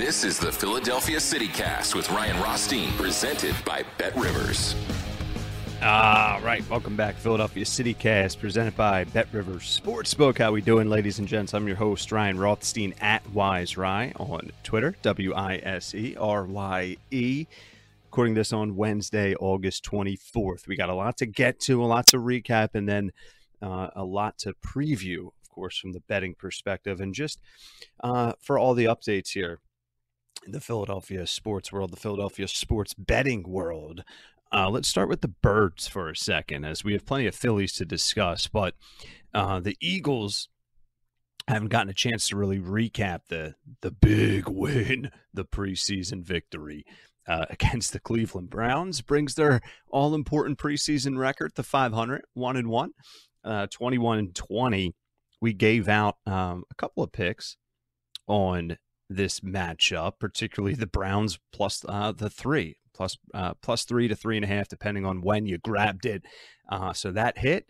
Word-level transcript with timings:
This 0.00 0.24
is 0.24 0.38
the 0.38 0.50
Philadelphia 0.50 1.18
CityCast 1.18 1.94
with 1.94 2.10
Ryan 2.10 2.40
Rothstein, 2.40 2.90
presented 2.92 3.54
by 3.66 3.84
Bet 3.98 4.16
Rivers. 4.16 4.74
All 5.82 6.40
right, 6.40 6.64
welcome 6.70 6.96
back, 6.96 7.16
Philadelphia 7.16 7.66
CityCast, 7.66 8.38
presented 8.38 8.74
by 8.74 9.04
Bet 9.04 9.28
Rivers 9.30 9.78
Sportsbook. 9.78 10.38
How 10.38 10.52
we 10.52 10.62
doing, 10.62 10.88
ladies 10.88 11.18
and 11.18 11.28
gents? 11.28 11.52
I'm 11.52 11.66
your 11.66 11.76
host 11.76 12.10
Ryan 12.12 12.38
Rothstein 12.38 12.94
at 13.02 13.28
Wise 13.32 13.76
Rye 13.76 14.14
on 14.16 14.50
Twitter, 14.62 14.96
W 15.02 15.34
I 15.34 15.56
S 15.56 15.94
E 15.94 16.16
R 16.18 16.46
Y 16.46 16.96
E. 17.10 17.46
Recording 18.06 18.32
this 18.32 18.54
on 18.54 18.76
Wednesday, 18.76 19.34
August 19.34 19.84
24th. 19.84 20.66
We 20.66 20.76
got 20.76 20.88
a 20.88 20.94
lot 20.94 21.18
to 21.18 21.26
get 21.26 21.60
to, 21.60 21.84
a 21.84 21.84
lot 21.84 22.06
to 22.06 22.16
recap, 22.16 22.70
and 22.72 22.88
then 22.88 23.12
uh, 23.60 23.88
a 23.94 24.02
lot 24.02 24.38
to 24.38 24.54
preview, 24.66 25.26
of 25.26 25.50
course, 25.50 25.76
from 25.76 25.92
the 25.92 26.00
betting 26.00 26.34
perspective, 26.36 27.02
and 27.02 27.12
just 27.14 27.38
uh, 28.02 28.32
for 28.40 28.58
all 28.58 28.72
the 28.72 28.86
updates 28.86 29.32
here 29.32 29.60
the 30.46 30.60
Philadelphia 30.60 31.26
sports 31.26 31.72
world, 31.72 31.92
the 31.92 31.96
Philadelphia 31.96 32.48
sports 32.48 32.94
betting 32.94 33.44
world. 33.48 34.04
Uh, 34.52 34.68
let's 34.68 34.88
start 34.88 35.08
with 35.08 35.20
the 35.20 35.28
birds 35.28 35.86
for 35.86 36.08
a 36.08 36.16
second, 36.16 36.64
as 36.64 36.82
we 36.82 36.92
have 36.92 37.06
plenty 37.06 37.26
of 37.26 37.34
Phillies 37.34 37.72
to 37.74 37.84
discuss. 37.84 38.48
But 38.48 38.74
uh, 39.32 39.60
the 39.60 39.76
Eagles 39.80 40.48
haven't 41.46 41.68
gotten 41.68 41.90
a 41.90 41.94
chance 41.94 42.28
to 42.28 42.36
really 42.36 42.58
recap 42.58 43.20
the 43.28 43.54
the 43.80 43.90
big 43.90 44.48
win, 44.48 45.10
the 45.32 45.44
preseason 45.44 46.24
victory 46.24 46.84
uh, 47.28 47.46
against 47.50 47.92
the 47.92 48.00
Cleveland 48.00 48.50
Browns, 48.50 49.00
brings 49.02 49.34
their 49.34 49.60
all 49.88 50.14
important 50.14 50.58
preseason 50.58 51.16
record 51.16 51.54
to 51.54 51.62
500, 51.62 52.22
one 52.34 52.56
and 52.56 52.68
one, 52.68 52.90
uh, 53.44 53.66
21 53.70 54.18
and 54.18 54.34
20. 54.34 54.94
We 55.40 55.52
gave 55.54 55.88
out 55.88 56.16
um, 56.26 56.64
a 56.70 56.74
couple 56.74 57.02
of 57.02 57.12
picks 57.12 57.56
on 58.26 58.76
this 59.10 59.40
matchup, 59.40 60.12
particularly 60.20 60.74
the 60.74 60.86
Browns 60.86 61.38
plus 61.52 61.84
uh, 61.86 62.12
the 62.12 62.30
three, 62.30 62.76
plus, 62.94 63.18
uh, 63.34 63.54
plus 63.60 63.84
three 63.84 64.08
to 64.08 64.14
three 64.14 64.36
and 64.36 64.44
a 64.44 64.48
half, 64.48 64.68
depending 64.68 65.04
on 65.04 65.20
when 65.20 65.44
you 65.44 65.58
grabbed 65.58 66.06
it. 66.06 66.22
Uh, 66.68 66.92
so 66.92 67.10
that 67.10 67.38
hit. 67.38 67.66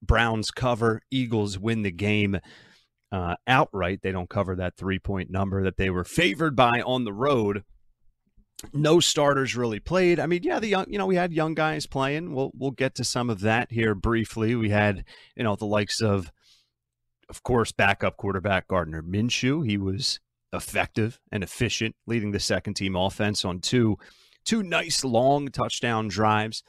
Browns 0.00 0.50
cover, 0.50 1.02
Eagles 1.12 1.58
win 1.58 1.82
the 1.82 1.92
game 1.92 2.40
uh, 3.12 3.36
outright. 3.46 4.00
They 4.02 4.10
don't 4.10 4.30
cover 4.30 4.56
that 4.56 4.76
three 4.76 4.98
point 4.98 5.30
number 5.30 5.62
that 5.62 5.76
they 5.76 5.90
were 5.90 6.04
favored 6.04 6.56
by 6.56 6.82
on 6.84 7.04
the 7.04 7.12
road. 7.12 7.62
No 8.72 8.98
starters 9.00 9.54
really 9.54 9.80
played. 9.80 10.18
I 10.18 10.26
mean, 10.26 10.42
yeah, 10.42 10.58
the 10.58 10.68
young, 10.68 10.86
you 10.88 10.96
know, 10.96 11.06
we 11.06 11.16
had 11.16 11.32
young 11.32 11.54
guys 11.54 11.86
playing. 11.86 12.32
We'll 12.34 12.52
we'll 12.54 12.70
get 12.70 12.94
to 12.96 13.04
some 13.04 13.28
of 13.28 13.40
that 13.40 13.70
here 13.70 13.94
briefly. 13.94 14.54
We 14.54 14.70
had, 14.70 15.04
you 15.36 15.44
know, 15.44 15.56
the 15.56 15.66
likes 15.66 16.00
of, 16.00 16.32
of 17.28 17.42
course, 17.42 17.72
backup 17.72 18.16
quarterback 18.16 18.68
Gardner 18.68 19.02
Minshew. 19.02 19.66
He 19.66 19.76
was 19.76 20.20
effective 20.52 21.18
and 21.30 21.42
efficient, 21.42 21.96
leading 22.06 22.32
the 22.32 22.40
second 22.40 22.74
team 22.74 22.96
offense 22.96 23.44
on 23.44 23.60
two 23.60 23.98
two 24.44 24.62
nice 24.62 25.04
long 25.04 25.48
touchdown 25.48 26.08
drives. 26.08 26.62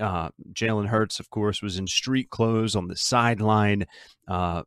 Uh, 0.00 0.30
Jalen 0.52 0.86
Hurts, 0.86 1.18
of 1.18 1.28
course, 1.30 1.60
was 1.60 1.78
in 1.78 1.86
street 1.86 2.30
clothes 2.30 2.76
on 2.76 2.86
the 2.88 2.96
sideline. 2.96 3.86
Uh, 4.26 4.62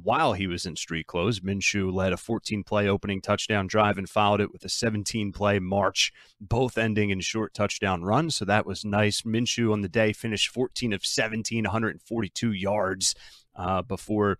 while 0.00 0.34
he 0.34 0.46
was 0.46 0.66
in 0.66 0.76
street 0.76 1.06
clothes, 1.06 1.40
Minshew 1.40 1.92
led 1.92 2.12
a 2.12 2.18
14 2.18 2.62
play 2.64 2.86
opening 2.86 3.22
touchdown 3.22 3.66
drive 3.66 3.96
and 3.96 4.08
followed 4.08 4.42
it 4.42 4.52
with 4.52 4.64
a 4.64 4.68
17 4.68 5.32
play 5.32 5.58
march, 5.58 6.12
both 6.40 6.76
ending 6.76 7.10
in 7.10 7.20
short 7.20 7.54
touchdown 7.54 8.02
runs. 8.02 8.36
So 8.36 8.44
that 8.44 8.66
was 8.66 8.84
nice. 8.84 9.22
Minshew 9.22 9.72
on 9.72 9.80
the 9.80 9.88
day 9.88 10.12
finished 10.12 10.50
14 10.50 10.92
of 10.92 11.04
17, 11.04 11.64
142 11.64 12.52
yards 12.52 13.14
uh, 13.56 13.82
before 13.82 14.38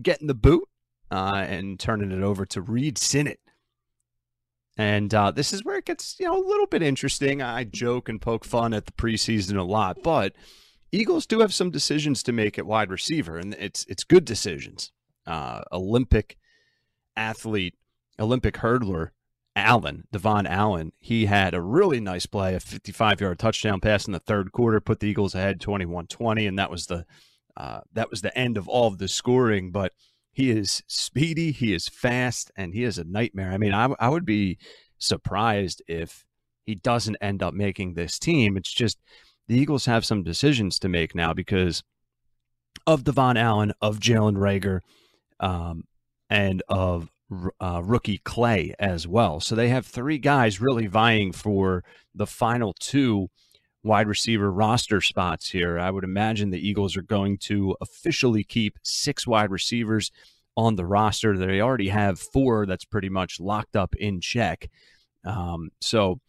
getting 0.00 0.28
the 0.28 0.34
boot 0.34 0.68
uh, 1.10 1.44
and 1.48 1.78
turning 1.78 2.12
it 2.12 2.22
over 2.22 2.44
to 2.46 2.60
Reid 2.60 2.98
Sinnett. 2.98 3.40
And 4.76 5.12
uh, 5.12 5.32
this 5.32 5.52
is 5.52 5.64
where 5.64 5.78
it 5.78 5.86
gets, 5.86 6.18
you 6.20 6.26
know, 6.26 6.38
a 6.38 6.48
little 6.48 6.66
bit 6.66 6.82
interesting. 6.82 7.42
I 7.42 7.64
joke 7.64 8.08
and 8.08 8.22
poke 8.22 8.44
fun 8.44 8.72
at 8.72 8.86
the 8.86 8.92
preseason 8.92 9.58
a 9.58 9.62
lot, 9.62 9.98
but 10.04 10.34
Eagles 10.92 11.26
do 11.26 11.40
have 11.40 11.52
some 11.52 11.70
decisions 11.70 12.22
to 12.22 12.32
make 12.32 12.58
at 12.58 12.66
wide 12.66 12.90
receiver, 12.90 13.36
and 13.36 13.54
it's 13.54 13.84
it's 13.88 14.04
good 14.04 14.24
decisions. 14.24 14.92
Uh, 15.26 15.62
Olympic 15.72 16.38
athlete, 17.16 17.74
Olympic 18.18 18.54
hurdler 18.54 19.10
Allen, 19.58 20.04
Devon 20.12 20.46
Allen, 20.46 20.92
he 20.98 21.26
had 21.26 21.52
a 21.52 21.60
really 21.60 21.98
nice 21.98 22.26
play, 22.26 22.54
a 22.54 22.60
55 22.60 23.20
yard 23.20 23.38
touchdown 23.38 23.80
pass 23.80 24.06
in 24.06 24.12
the 24.12 24.20
third 24.20 24.52
quarter, 24.52 24.80
put 24.80 25.00
the 25.00 25.08
Eagles 25.08 25.34
ahead 25.34 25.60
21 25.60 26.06
20, 26.06 26.46
and 26.46 26.58
that 26.58 26.70
was 26.70 26.86
the 26.86 27.04
uh, 27.56 27.80
that 27.92 28.10
was 28.10 28.22
the 28.22 28.36
end 28.38 28.56
of 28.56 28.68
all 28.68 28.86
of 28.86 28.98
the 28.98 29.08
scoring. 29.08 29.72
But 29.72 29.92
he 30.38 30.50
is 30.52 30.84
speedy, 30.86 31.50
he 31.50 31.74
is 31.74 31.88
fast, 31.88 32.52
and 32.56 32.72
he 32.72 32.84
is 32.84 32.96
a 32.96 33.02
nightmare. 33.02 33.50
I 33.50 33.58
mean, 33.58 33.74
I, 33.74 33.88
I 33.98 34.08
would 34.08 34.24
be 34.24 34.56
surprised 34.96 35.82
if 35.88 36.24
he 36.64 36.76
doesn't 36.76 37.16
end 37.20 37.42
up 37.42 37.54
making 37.54 37.94
this 37.94 38.20
team. 38.20 38.56
It's 38.56 38.72
just 38.72 39.00
the 39.48 39.58
Eagles 39.58 39.86
have 39.86 40.04
some 40.04 40.22
decisions 40.22 40.78
to 40.78 40.88
make 40.88 41.12
now 41.12 41.32
because 41.32 41.82
of 42.86 43.02
Devon 43.02 43.36
Allen, 43.36 43.72
of 43.82 43.98
Jalen 43.98 44.36
Reagor, 44.36 44.78
um, 45.40 45.82
and 46.30 46.62
of 46.68 47.10
uh, 47.60 47.82
rookie 47.84 48.18
Clay 48.18 48.76
as 48.78 49.08
well. 49.08 49.40
So 49.40 49.56
they 49.56 49.70
have 49.70 49.86
three 49.86 50.18
guys 50.18 50.60
really 50.60 50.86
vying 50.86 51.32
for 51.32 51.82
the 52.14 52.28
final 52.28 52.76
two 52.78 53.28
wide 53.82 54.08
receiver 54.08 54.50
roster 54.50 55.00
spots 55.00 55.50
here. 55.50 55.78
I 55.78 55.90
would 55.90 56.04
imagine 56.04 56.50
the 56.50 56.66
Eagles 56.66 56.96
are 56.96 57.02
going 57.02 57.38
to 57.38 57.76
officially 57.80 58.44
keep 58.44 58.78
six 58.82 59.26
wide 59.26 59.50
receivers 59.50 60.10
on 60.56 60.76
the 60.76 60.86
roster. 60.86 61.36
They 61.36 61.60
already 61.60 61.88
have 61.88 62.18
four 62.18 62.66
that's 62.66 62.84
pretty 62.84 63.08
much 63.08 63.38
locked 63.40 63.76
up 63.76 63.94
in 63.94 64.20
check. 64.20 64.68
Um, 65.24 65.70
so 65.80 66.20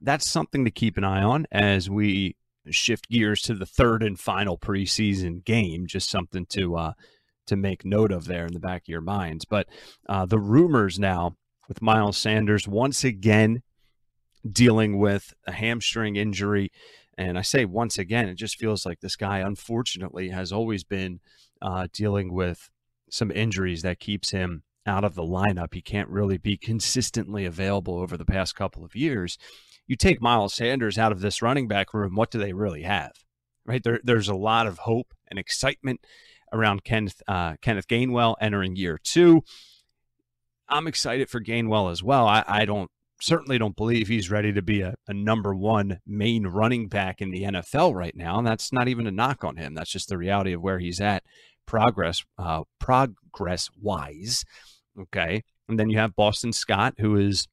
that's 0.00 0.30
something 0.30 0.64
to 0.64 0.70
keep 0.70 0.96
an 0.96 1.04
eye 1.04 1.22
on 1.22 1.46
as 1.52 1.90
we 1.90 2.36
shift 2.70 3.08
gears 3.08 3.42
to 3.42 3.54
the 3.54 3.66
third 3.66 4.02
and 4.02 4.18
final 4.18 4.58
preseason 4.58 5.44
game. 5.44 5.86
Just 5.86 6.10
something 6.10 6.46
to 6.46 6.76
uh, 6.76 6.92
to 7.46 7.56
make 7.56 7.84
note 7.84 8.12
of 8.12 8.26
there 8.26 8.46
in 8.46 8.52
the 8.52 8.60
back 8.60 8.82
of 8.82 8.88
your 8.88 9.00
minds. 9.00 9.44
But 9.44 9.68
uh, 10.08 10.26
the 10.26 10.38
rumors 10.38 10.98
now 10.98 11.36
with 11.68 11.82
Miles 11.82 12.16
Sanders 12.16 12.66
once 12.66 13.04
again 13.04 13.62
dealing 14.52 14.98
with 14.98 15.34
a 15.46 15.52
hamstring 15.52 16.16
injury. 16.16 16.70
And 17.18 17.38
I 17.38 17.42
say 17.42 17.64
once 17.64 17.98
again, 17.98 18.28
it 18.28 18.34
just 18.34 18.58
feels 18.58 18.84
like 18.84 19.00
this 19.00 19.16
guy, 19.16 19.38
unfortunately, 19.38 20.30
has 20.30 20.52
always 20.52 20.84
been 20.84 21.20
uh, 21.62 21.88
dealing 21.92 22.32
with 22.32 22.70
some 23.10 23.30
injuries 23.30 23.82
that 23.82 24.00
keeps 24.00 24.30
him 24.30 24.62
out 24.86 25.04
of 25.04 25.14
the 25.14 25.22
lineup. 25.22 25.74
He 25.74 25.82
can't 25.82 26.08
really 26.08 26.38
be 26.38 26.56
consistently 26.62 27.44
available 27.44 27.98
over 27.98 28.16
the 28.16 28.24
past 28.24 28.54
couple 28.54 28.84
of 28.84 28.94
years. 28.94 29.38
You 29.86 29.96
take 29.96 30.20
Miles 30.20 30.54
Sanders 30.54 30.98
out 30.98 31.12
of 31.12 31.20
this 31.20 31.42
running 31.42 31.68
back 31.68 31.94
room, 31.94 32.14
what 32.14 32.30
do 32.30 32.38
they 32.38 32.52
really 32.52 32.82
have? 32.82 33.12
Right 33.64 33.82
there, 33.82 34.00
there's 34.02 34.28
a 34.28 34.34
lot 34.34 34.66
of 34.66 34.78
hope 34.78 35.14
and 35.28 35.38
excitement 35.38 36.00
around 36.52 36.84
Kenneth 36.84 37.22
uh, 37.26 37.56
Kenneth 37.60 37.88
Gainwell 37.88 38.36
entering 38.40 38.76
year 38.76 38.98
two. 39.02 39.42
I'm 40.68 40.86
excited 40.86 41.28
for 41.28 41.40
Gainwell 41.40 41.90
as 41.90 42.02
well. 42.02 42.26
I, 42.26 42.44
I 42.46 42.64
don't 42.64 42.90
certainly 43.20 43.58
don't 43.58 43.76
believe 43.76 44.08
he's 44.08 44.30
ready 44.30 44.52
to 44.52 44.62
be 44.62 44.82
a, 44.82 44.94
a, 45.08 45.14
number 45.14 45.54
one 45.54 46.00
main 46.06 46.46
running 46.46 46.88
back 46.88 47.22
in 47.22 47.30
the 47.30 47.44
NFL 47.44 47.94
right 47.94 48.14
now. 48.14 48.38
And 48.38 48.46
that's 48.46 48.72
not 48.72 48.88
even 48.88 49.06
a 49.06 49.10
knock 49.10 49.44
on 49.44 49.56
him. 49.56 49.74
That's 49.74 49.90
just 49.90 50.08
the 50.08 50.18
reality 50.18 50.52
of 50.52 50.62
where 50.62 50.78
he's 50.78 51.00
at 51.00 51.22
progress 51.66 52.24
uh, 52.38 52.62
progress 52.78 53.68
wise. 53.80 54.44
Okay. 55.00 55.42
And 55.68 55.78
then 55.78 55.90
you 55.90 55.98
have 55.98 56.14
Boston 56.14 56.52
Scott, 56.52 56.94
who 56.98 57.16
is 57.16 57.48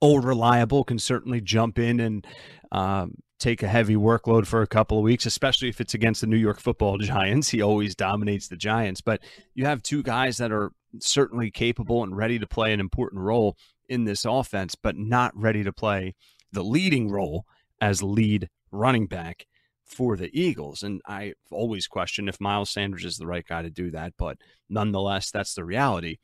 old 0.00 0.24
reliable, 0.24 0.84
can 0.84 0.98
certainly 0.98 1.40
jump 1.40 1.78
in 1.78 2.00
and 2.00 2.26
um, 2.70 3.14
take 3.38 3.62
a 3.62 3.68
heavy 3.68 3.96
workload 3.96 4.46
for 4.46 4.62
a 4.62 4.66
couple 4.66 4.98
of 4.98 5.04
weeks, 5.04 5.26
especially 5.26 5.68
if 5.68 5.80
it's 5.80 5.94
against 5.94 6.20
the 6.20 6.26
New 6.26 6.36
York 6.36 6.60
football 6.60 6.98
Giants. 6.98 7.48
He 7.48 7.62
always 7.62 7.94
dominates 7.94 8.48
the 8.48 8.56
Giants. 8.56 9.00
But 9.00 9.20
you 9.54 9.64
have 9.66 9.82
two 9.82 10.02
guys 10.02 10.36
that 10.38 10.52
are 10.52 10.72
certainly 11.00 11.50
capable 11.50 12.04
and 12.04 12.16
ready 12.16 12.38
to 12.38 12.46
play 12.46 12.72
an 12.72 12.80
important 12.80 13.22
role 13.22 13.56
in 13.92 14.04
this 14.04 14.24
offense, 14.24 14.74
but 14.74 14.96
not 14.96 15.36
ready 15.36 15.62
to 15.62 15.72
play 15.72 16.14
the 16.50 16.64
leading 16.64 17.10
role 17.10 17.44
as 17.80 18.02
lead 18.02 18.48
running 18.70 19.06
back 19.06 19.46
for 19.84 20.16
the 20.16 20.30
Eagles. 20.32 20.82
And 20.82 21.02
I 21.06 21.34
always 21.50 21.86
question 21.86 22.28
if 22.28 22.40
Miles 22.40 22.70
Sanders 22.70 23.04
is 23.04 23.18
the 23.18 23.26
right 23.26 23.46
guy 23.46 23.62
to 23.62 23.70
do 23.70 23.90
that, 23.90 24.14
but 24.16 24.38
nonetheless, 24.70 25.30
that's 25.30 25.54
the 25.54 25.64
reality. 25.64 26.16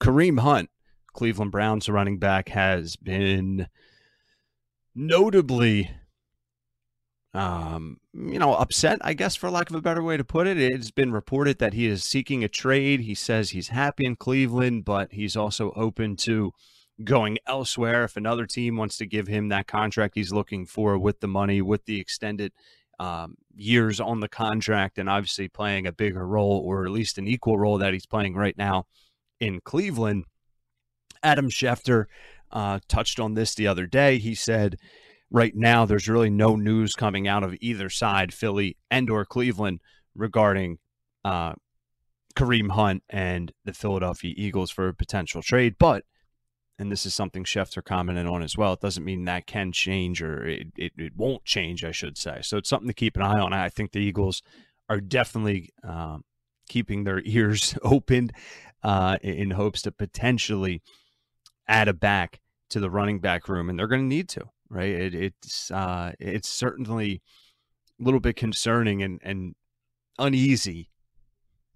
Kareem 0.00 0.40
Hunt, 0.40 0.70
Cleveland 1.12 1.50
Browns 1.50 1.88
running 1.88 2.18
back, 2.18 2.50
has 2.50 2.94
been 2.96 3.66
notably 4.94 5.90
um, 7.36 7.98
you 8.14 8.38
know, 8.38 8.54
upset, 8.54 8.98
I 9.02 9.12
guess, 9.12 9.36
for 9.36 9.50
lack 9.50 9.68
of 9.68 9.76
a 9.76 9.82
better 9.82 10.02
way 10.02 10.16
to 10.16 10.24
put 10.24 10.46
it. 10.46 10.58
It's 10.58 10.90
been 10.90 11.12
reported 11.12 11.58
that 11.58 11.74
he 11.74 11.86
is 11.86 12.02
seeking 12.02 12.42
a 12.42 12.48
trade. 12.48 13.00
He 13.00 13.14
says 13.14 13.50
he's 13.50 13.68
happy 13.68 14.06
in 14.06 14.16
Cleveland, 14.16 14.86
but 14.86 15.12
he's 15.12 15.36
also 15.36 15.72
open 15.76 16.16
to 16.16 16.52
going 17.04 17.38
elsewhere 17.46 18.04
if 18.04 18.16
another 18.16 18.46
team 18.46 18.76
wants 18.76 18.96
to 18.98 19.06
give 19.06 19.26
him 19.26 19.48
that 19.48 19.66
contract 19.66 20.14
he's 20.14 20.32
looking 20.32 20.66
for 20.66 20.98
with 20.98 21.20
the 21.20 21.28
money, 21.28 21.60
with 21.60 21.84
the 21.84 22.00
extended 22.00 22.52
um, 22.98 23.36
years 23.54 24.00
on 24.00 24.20
the 24.20 24.28
contract, 24.28 24.98
and 24.98 25.08
obviously 25.08 25.48
playing 25.48 25.86
a 25.86 25.92
bigger 25.92 26.26
role 26.26 26.62
or 26.64 26.84
at 26.84 26.90
least 26.90 27.18
an 27.18 27.28
equal 27.28 27.58
role 27.58 27.78
that 27.78 27.92
he's 27.92 28.06
playing 28.06 28.34
right 28.34 28.56
now 28.56 28.86
in 29.40 29.60
Cleveland. 29.60 30.24
Adam 31.22 31.50
Schefter 31.50 32.06
uh, 32.50 32.78
touched 32.88 33.20
on 33.20 33.34
this 33.34 33.54
the 33.54 33.66
other 33.66 33.86
day. 33.86 34.18
He 34.18 34.34
said, 34.34 34.78
right 35.30 35.54
now 35.54 35.84
there's 35.84 36.08
really 36.08 36.30
no 36.30 36.56
news 36.56 36.94
coming 36.94 37.28
out 37.28 37.42
of 37.42 37.54
either 37.60 37.90
side, 37.90 38.32
Philly 38.32 38.76
and 38.90 39.10
or 39.10 39.24
Cleveland, 39.24 39.80
regarding 40.14 40.78
uh, 41.24 41.54
Kareem 42.34 42.70
Hunt 42.70 43.02
and 43.10 43.52
the 43.64 43.74
Philadelphia 43.74 44.32
Eagles 44.36 44.70
for 44.70 44.88
a 44.88 44.94
potential 44.94 45.42
trade. 45.42 45.76
But 45.78 46.04
and 46.78 46.92
this 46.92 47.06
is 47.06 47.14
something 47.14 47.44
Schefter 47.44 47.82
commented 47.82 48.26
on 48.26 48.42
as 48.42 48.56
well. 48.56 48.74
It 48.74 48.80
doesn't 48.80 49.04
mean 49.04 49.24
that 49.24 49.46
can 49.46 49.72
change 49.72 50.20
or 50.22 50.46
it, 50.46 50.66
it, 50.76 50.92
it, 50.96 51.16
won't 51.16 51.44
change, 51.44 51.84
I 51.84 51.90
should 51.90 52.18
say. 52.18 52.40
So 52.42 52.58
it's 52.58 52.68
something 52.68 52.88
to 52.88 52.94
keep 52.94 53.16
an 53.16 53.22
eye 53.22 53.40
on. 53.40 53.52
I 53.52 53.68
think 53.68 53.92
the 53.92 54.00
Eagles 54.00 54.42
are 54.88 55.00
definitely 55.00 55.70
um, 55.82 56.24
keeping 56.68 57.04
their 57.04 57.22
ears 57.24 57.76
open 57.82 58.30
uh, 58.82 59.16
in 59.22 59.52
hopes 59.52 59.82
to 59.82 59.92
potentially 59.92 60.82
add 61.66 61.88
a 61.88 61.94
back 61.94 62.40
to 62.70 62.80
the 62.80 62.90
running 62.90 63.20
back 63.20 63.48
room, 63.48 63.70
and 63.70 63.78
they're 63.78 63.86
going 63.86 64.02
to 64.02 64.06
need 64.06 64.28
to, 64.28 64.44
right? 64.68 64.90
It, 64.90 65.14
it's 65.14 65.70
uh, 65.70 66.12
it's 66.18 66.48
certainly 66.48 67.22
a 68.00 68.04
little 68.04 68.20
bit 68.20 68.36
concerning 68.36 69.02
and, 69.02 69.20
and 69.22 69.54
uneasy 70.18 70.90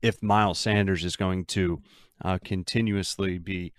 if 0.02 0.23
Miles 0.23 0.58
Sanders 0.58 1.05
is 1.05 1.17
going 1.17 1.44
to 1.47 1.81
uh, 2.23 2.38
continuously 2.44 3.38
be 3.38 3.73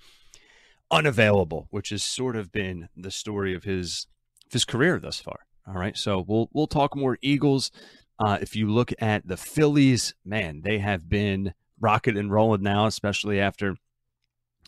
unavailable, 0.92 1.68
which 1.72 1.90
has 1.90 2.04
sort 2.04 2.36
of 2.36 2.52
been 2.52 2.90
the 2.96 3.12
story 3.12 3.56
of 3.56 3.64
his 3.64 4.08
of 4.46 4.54
his 4.54 4.66
career 4.66 5.00
thus 5.00 5.20
far. 5.20 5.40
All 5.68 5.76
right, 5.76 5.96
so 5.96 6.24
we'll 6.28 6.50
we'll 6.54 6.68
talk 6.68 6.96
more 6.96 7.18
Eagles. 7.22 7.72
Uh, 8.20 8.38
if 8.42 8.56
you 8.56 8.70
look 8.70 8.92
at 9.00 9.28
the 9.28 9.38
Phillies, 9.38 10.14
man, 10.24 10.62
they 10.64 10.80
have 10.80 11.10
been 11.10 11.54
rocket 11.80 12.16
and 12.18 12.32
rolling 12.32 12.62
now, 12.62 12.86
especially 12.86 13.40
after 13.40 13.76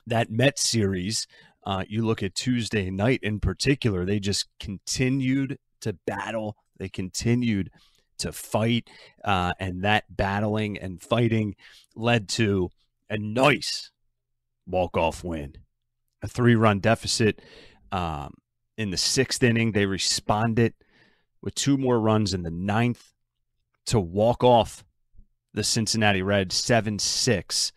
that 0.07 0.31
Mets 0.31 0.67
series. 0.67 1.27
Uh, 1.65 1.83
you 1.87 2.05
look 2.05 2.23
at 2.23 2.35
Tuesday 2.35 2.89
night 2.89 3.19
in 3.21 3.39
particular; 3.39 4.05
they 4.05 4.19
just 4.19 4.47
continued 4.59 5.59
to 5.81 5.93
battle. 6.05 6.55
They 6.77 6.89
continued 6.89 7.69
to 8.19 8.31
fight, 8.31 8.89
uh, 9.23 9.53
and 9.59 9.83
that 9.83 10.05
battling 10.09 10.77
and 10.77 11.01
fighting 11.01 11.55
led 11.95 12.29
to 12.29 12.69
a 13.09 13.17
nice 13.17 13.91
walk-off 14.65 15.23
win 15.23 15.57
a 16.23 16.27
three 16.27 16.55
run 16.55 16.79
deficit. 16.79 17.41
Um, 17.91 18.33
in 18.77 18.89
the 18.89 18.97
sixth 18.97 19.43
inning, 19.43 19.71
they 19.71 19.85
responded 19.85 20.73
with 21.43 21.53
two 21.53 21.77
more 21.77 21.99
runs 21.99 22.33
in 22.33 22.41
the 22.41 22.49
ninth 22.49 23.13
to 23.85 23.99
walk 23.99 24.43
off 24.43 24.83
the 25.53 25.63
Cincinnati 25.63 26.23
Reds 26.23 26.55
7 26.55 26.97
6 26.97 27.71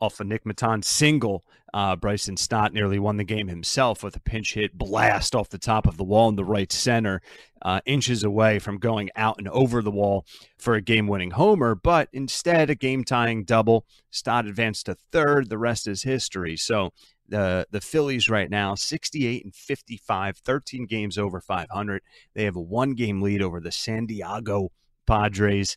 off 0.00 0.20
a 0.20 0.24
Nick 0.24 0.44
Maton 0.44 0.82
single. 0.82 1.44
Uh, 1.74 1.94
Bryson 1.94 2.36
Stott 2.36 2.72
nearly 2.72 2.98
won 2.98 3.18
the 3.18 3.24
game 3.24 3.48
himself 3.48 4.02
with 4.02 4.16
a 4.16 4.20
pinch 4.20 4.54
hit 4.54 4.76
blast 4.76 5.34
off 5.34 5.50
the 5.50 5.58
top 5.58 5.86
of 5.86 5.98
the 5.98 6.04
wall 6.04 6.28
in 6.30 6.36
the 6.36 6.44
right 6.44 6.72
center, 6.72 7.20
uh, 7.60 7.80
inches 7.84 8.24
away 8.24 8.58
from 8.58 8.78
going 8.78 9.10
out 9.16 9.36
and 9.38 9.48
over 9.48 9.82
the 9.82 9.90
wall 9.90 10.24
for 10.56 10.74
a 10.74 10.80
game 10.80 11.06
winning 11.06 11.32
homer. 11.32 11.74
But 11.74 12.08
instead, 12.12 12.70
a 12.70 12.74
game 12.74 13.04
tying 13.04 13.44
double. 13.44 13.84
Stott 14.10 14.46
advanced 14.46 14.86
to 14.86 14.96
third. 15.12 15.50
The 15.50 15.58
rest 15.58 15.86
is 15.86 16.02
history. 16.02 16.56
So 16.56 16.90
the 17.28 17.66
the 17.70 17.80
Phillies 17.80 18.28
right 18.28 18.50
now 18.50 18.74
68 18.74 19.44
and 19.44 19.54
55 19.54 20.38
13 20.38 20.86
games 20.86 21.18
over 21.18 21.40
500 21.40 22.02
they 22.34 22.44
have 22.44 22.56
a 22.56 22.60
one 22.60 22.94
game 22.94 23.22
lead 23.22 23.42
over 23.42 23.60
the 23.60 23.72
San 23.72 24.06
Diego 24.06 24.70
Padres 25.06 25.76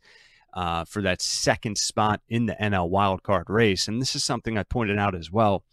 uh, 0.54 0.86
for 0.86 1.02
that 1.02 1.22
second 1.22 1.78
spot 1.78 2.22
in 2.28 2.46
the 2.46 2.56
NL 2.62 2.92
wildcard 2.92 3.48
race. 3.48 3.88
And 3.88 4.02
this 4.02 4.16
is 4.16 4.24
something 4.24 4.58
I 4.58 4.64
pointed 4.64 5.00
out 5.00 5.16
as 5.16 5.32
well. 5.32 5.64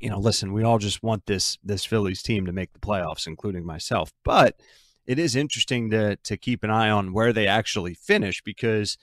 You 0.00 0.10
know 0.10 0.18
listen 0.18 0.52
we 0.52 0.64
all 0.64 0.78
just 0.78 1.02
want 1.02 1.26
this 1.26 1.58
this 1.62 1.84
Phillies 1.84 2.22
team 2.22 2.46
to 2.46 2.52
make 2.52 2.72
the 2.72 2.80
playoffs 2.80 3.26
including 3.26 3.64
myself. 3.64 4.12
But 4.24 4.60
it 5.06 5.18
is 5.18 5.36
interesting 5.36 5.90
to 5.90 6.16
to 6.16 6.36
keep 6.36 6.64
an 6.64 6.70
eye 6.70 6.90
on 6.90 7.12
where 7.12 7.32
they 7.32 7.46
actually 7.46 7.94
finish 7.94 8.42
because 8.42 8.96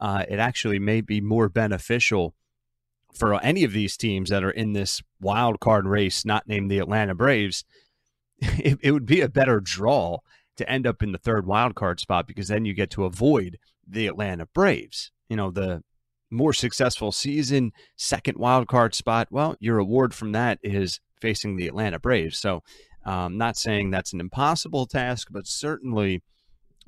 uh, 0.00 0.24
it 0.28 0.38
actually 0.40 0.80
may 0.80 1.00
be 1.00 1.20
more 1.20 1.48
beneficial 1.48 2.34
for 3.12 3.40
any 3.42 3.64
of 3.64 3.72
these 3.72 3.96
teams 3.96 4.30
that 4.30 4.44
are 4.44 4.50
in 4.50 4.72
this 4.72 5.02
wild 5.20 5.60
card 5.60 5.86
race, 5.86 6.24
not 6.24 6.48
named 6.48 6.70
the 6.70 6.78
Atlanta 6.78 7.14
Braves, 7.14 7.64
it, 8.38 8.78
it, 8.82 8.92
would 8.92 9.06
be 9.06 9.20
a 9.20 9.28
better 9.28 9.60
draw 9.60 10.18
to 10.56 10.70
end 10.70 10.86
up 10.86 11.02
in 11.02 11.12
the 11.12 11.18
third 11.18 11.46
wild 11.46 11.74
card 11.74 12.00
spot 12.00 12.26
because 12.26 12.48
then 12.48 12.64
you 12.64 12.74
get 12.74 12.90
to 12.90 13.04
avoid 13.04 13.58
the 13.86 14.06
Atlanta 14.06 14.46
Braves. 14.46 15.10
You 15.28 15.36
know, 15.36 15.50
the 15.50 15.82
more 16.30 16.52
successful 16.52 17.12
season, 17.12 17.72
second 17.96 18.38
wild 18.38 18.68
card 18.68 18.94
spot. 18.94 19.28
Well, 19.30 19.56
your 19.60 19.76
reward 19.76 20.14
from 20.14 20.32
that 20.32 20.58
is 20.62 21.00
facing 21.20 21.56
the 21.56 21.68
Atlanta 21.68 21.98
Braves. 21.98 22.38
So, 22.38 22.62
um, 23.04 23.36
not 23.36 23.56
saying 23.56 23.90
that's 23.90 24.12
an 24.12 24.20
impossible 24.20 24.86
task, 24.86 25.28
but 25.30 25.46
certainly 25.46 26.22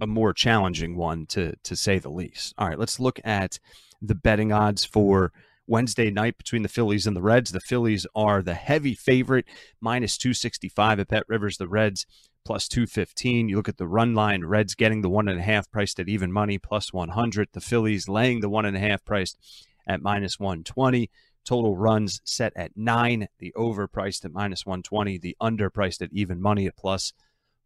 a 0.00 0.06
more 0.06 0.32
challenging 0.32 0.96
one 0.96 1.26
to 1.26 1.54
to 1.62 1.76
say 1.76 1.98
the 1.98 2.10
least. 2.10 2.54
All 2.58 2.68
right, 2.68 2.78
let's 2.78 2.98
look 2.98 3.20
at 3.24 3.58
the 4.00 4.14
betting 4.14 4.52
odds 4.52 4.84
for 4.84 5.32
Wednesday 5.66 6.10
night 6.10 6.36
between 6.36 6.62
the 6.62 6.68
Phillies 6.68 7.06
and 7.06 7.16
the 7.16 7.22
Reds. 7.22 7.52
The 7.52 7.60
Phillies 7.60 8.06
are 8.14 8.42
the 8.42 8.54
heavy 8.54 8.94
favorite, 8.94 9.46
minus 9.80 10.18
265 10.18 11.00
at 11.00 11.08
Bet 11.08 11.24
Rivers. 11.28 11.56
The 11.56 11.68
Reds 11.68 12.06
plus 12.44 12.68
215. 12.68 13.48
You 13.48 13.56
look 13.56 13.68
at 13.68 13.78
the 13.78 13.88
run 13.88 14.14
line, 14.14 14.44
Reds 14.44 14.74
getting 14.74 15.02
the 15.02 15.08
one 15.08 15.28
and 15.28 15.40
a 15.40 15.42
half 15.42 15.70
priced 15.70 15.98
at 15.98 16.08
even 16.08 16.30
money, 16.30 16.58
plus 16.58 16.92
100. 16.92 17.48
The 17.52 17.60
Phillies 17.60 18.08
laying 18.08 18.40
the 18.40 18.48
one 18.48 18.66
and 18.66 18.76
a 18.76 18.80
half 18.80 19.04
priced 19.04 19.38
at 19.86 20.02
minus 20.02 20.38
120. 20.38 21.10
Total 21.44 21.76
runs 21.76 22.20
set 22.24 22.52
at 22.56 22.72
nine. 22.76 23.28
The 23.38 23.52
over 23.54 23.86
priced 23.86 24.24
at 24.24 24.32
minus 24.32 24.64
120. 24.64 25.18
The 25.18 25.36
under 25.40 25.70
priced 25.70 26.02
at 26.02 26.12
even 26.12 26.40
money 26.40 26.66
at 26.66 26.76
plus 26.76 27.12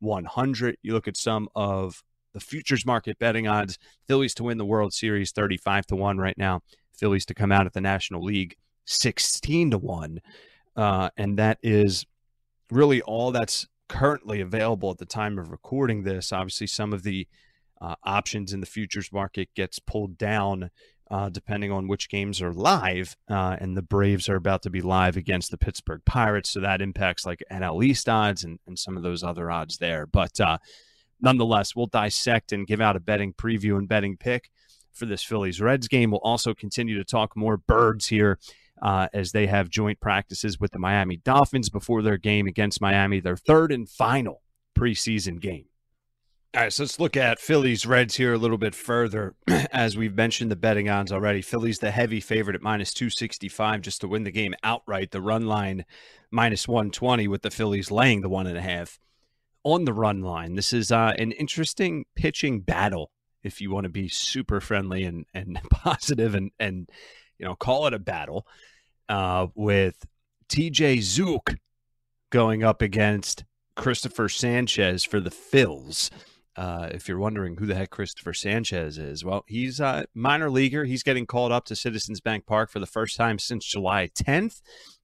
100. 0.00 0.76
You 0.82 0.92
look 0.92 1.08
at 1.08 1.16
some 1.16 1.48
of 1.54 2.02
the 2.32 2.40
futures 2.40 2.84
market 2.84 3.18
betting 3.18 3.48
odds. 3.48 3.78
Phillies 4.06 4.34
to 4.34 4.44
win 4.44 4.58
the 4.58 4.64
World 4.64 4.92
Series 4.92 5.32
35 5.32 5.86
to 5.86 5.96
1 5.96 6.18
right 6.18 6.38
now. 6.38 6.62
Phillies 6.98 7.26
to 7.26 7.34
come 7.34 7.52
out 7.52 7.66
at 7.66 7.72
the 7.72 7.80
National 7.80 8.22
League 8.22 8.56
16 8.86 9.72
to 9.72 9.78
1. 9.78 10.20
Uh, 10.76 11.10
and 11.16 11.38
that 11.38 11.58
is 11.62 12.06
really 12.70 13.02
all 13.02 13.30
that's 13.30 13.66
currently 13.88 14.40
available 14.40 14.90
at 14.90 14.98
the 14.98 15.06
time 15.06 15.38
of 15.38 15.50
recording 15.50 16.02
this. 16.02 16.32
Obviously, 16.32 16.66
some 16.66 16.92
of 16.92 17.02
the 17.02 17.26
uh, 17.80 17.94
options 18.04 18.52
in 18.52 18.60
the 18.60 18.66
futures 18.66 19.12
market 19.12 19.48
gets 19.54 19.78
pulled 19.78 20.18
down 20.18 20.70
uh, 21.10 21.28
depending 21.30 21.72
on 21.72 21.88
which 21.88 22.10
games 22.10 22.42
are 22.42 22.52
live. 22.52 23.16
Uh, 23.30 23.56
and 23.58 23.76
the 23.76 23.82
Braves 23.82 24.28
are 24.28 24.36
about 24.36 24.62
to 24.62 24.70
be 24.70 24.82
live 24.82 25.16
against 25.16 25.50
the 25.50 25.58
Pittsburgh 25.58 26.02
Pirates, 26.04 26.50
so 26.50 26.60
that 26.60 26.82
impacts 26.82 27.24
like 27.24 27.42
NL 27.50 27.82
East 27.82 28.08
odds 28.08 28.44
and, 28.44 28.58
and 28.66 28.78
some 28.78 28.96
of 28.96 29.02
those 29.02 29.22
other 29.22 29.50
odds 29.50 29.78
there. 29.78 30.06
But 30.06 30.38
uh, 30.38 30.58
nonetheless, 31.20 31.74
we'll 31.74 31.86
dissect 31.86 32.52
and 32.52 32.66
give 32.66 32.80
out 32.80 32.96
a 32.96 33.00
betting 33.00 33.32
preview 33.32 33.78
and 33.78 33.88
betting 33.88 34.16
pick 34.16 34.50
for 34.98 35.06
this 35.06 35.22
Phillies 35.22 35.60
Reds 35.60 35.88
game. 35.88 36.10
We'll 36.10 36.20
also 36.20 36.54
continue 36.54 36.96
to 36.98 37.04
talk 37.04 37.36
more 37.36 37.56
birds 37.56 38.08
here. 38.08 38.38
Uh, 38.80 39.08
as 39.12 39.32
they 39.32 39.48
have 39.48 39.68
joint 39.68 39.98
practices 39.98 40.60
with 40.60 40.70
the 40.70 40.78
Miami 40.78 41.16
Dolphins 41.16 41.68
before 41.68 42.00
their 42.00 42.16
game 42.16 42.46
against 42.46 42.80
Miami, 42.80 43.18
their 43.18 43.36
third 43.36 43.72
and 43.72 43.88
final 43.88 44.40
preseason 44.78 45.40
game. 45.40 45.64
All 46.54 46.62
right, 46.62 46.72
so 46.72 46.84
let's 46.84 46.98
look 46.98 47.14
at 47.14 47.40
Phillies 47.40 47.84
Reds 47.84 48.16
here 48.16 48.32
a 48.32 48.38
little 48.38 48.56
bit 48.56 48.74
further. 48.74 49.34
As 49.70 49.98
we've 49.98 50.14
mentioned 50.14 50.50
the 50.50 50.56
betting 50.56 50.88
odds 50.88 51.12
already, 51.12 51.42
Phillies 51.42 51.78
the 51.78 51.90
heavy 51.90 52.20
favorite 52.20 52.56
at 52.56 52.62
minus 52.62 52.94
265 52.94 53.82
just 53.82 54.00
to 54.00 54.08
win 54.08 54.24
the 54.24 54.30
game 54.30 54.54
outright. 54.62 55.10
The 55.10 55.20
run 55.20 55.46
line 55.46 55.84
minus 56.30 56.66
120 56.66 57.28
with 57.28 57.42
the 57.42 57.50
Phillies 57.50 57.90
laying 57.90 58.22
the 58.22 58.30
one 58.30 58.46
and 58.46 58.56
a 58.56 58.62
half 58.62 58.98
on 59.62 59.84
the 59.84 59.92
run 59.92 60.22
line. 60.22 60.54
This 60.54 60.72
is 60.72 60.90
uh, 60.90 61.12
an 61.18 61.32
interesting 61.32 62.06
pitching 62.16 62.60
battle 62.60 63.10
if 63.42 63.60
you 63.60 63.70
want 63.70 63.84
to 63.84 63.90
be 63.90 64.08
super 64.08 64.60
friendly 64.60 65.04
and, 65.04 65.26
and 65.34 65.58
positive 65.70 66.34
and, 66.34 66.50
and, 66.58 66.88
you 67.38 67.46
know, 67.46 67.54
call 67.54 67.86
it 67.86 67.94
a 67.94 67.98
battle 67.98 68.46
uh, 69.08 69.46
with 69.54 70.06
TJ 70.48 70.98
Zeuch 70.98 71.56
going 72.30 72.62
up 72.62 72.82
against 72.82 73.44
Cristopher 73.76 74.28
Sanchez 74.28 75.04
for 75.04 75.20
the 75.20 75.30
Phils. 75.30 76.10
Uh, 76.56 76.88
if 76.90 77.06
you're 77.06 77.18
wondering 77.18 77.56
who 77.56 77.66
the 77.66 77.74
heck 77.74 77.90
Cristopher 77.90 78.34
Sanchez 78.34 78.98
is, 78.98 79.24
well, 79.24 79.44
he's 79.46 79.78
a 79.78 80.06
minor 80.14 80.50
leaguer. 80.50 80.84
He's 80.84 81.04
getting 81.04 81.24
called 81.24 81.52
up 81.52 81.64
to 81.66 81.76
Citizens 81.76 82.20
Bank 82.20 82.46
Park 82.46 82.70
for 82.70 82.80
the 82.80 82.86
first 82.86 83.16
time 83.16 83.38
since 83.38 83.64
July 83.64 84.08
10th, 84.08 84.60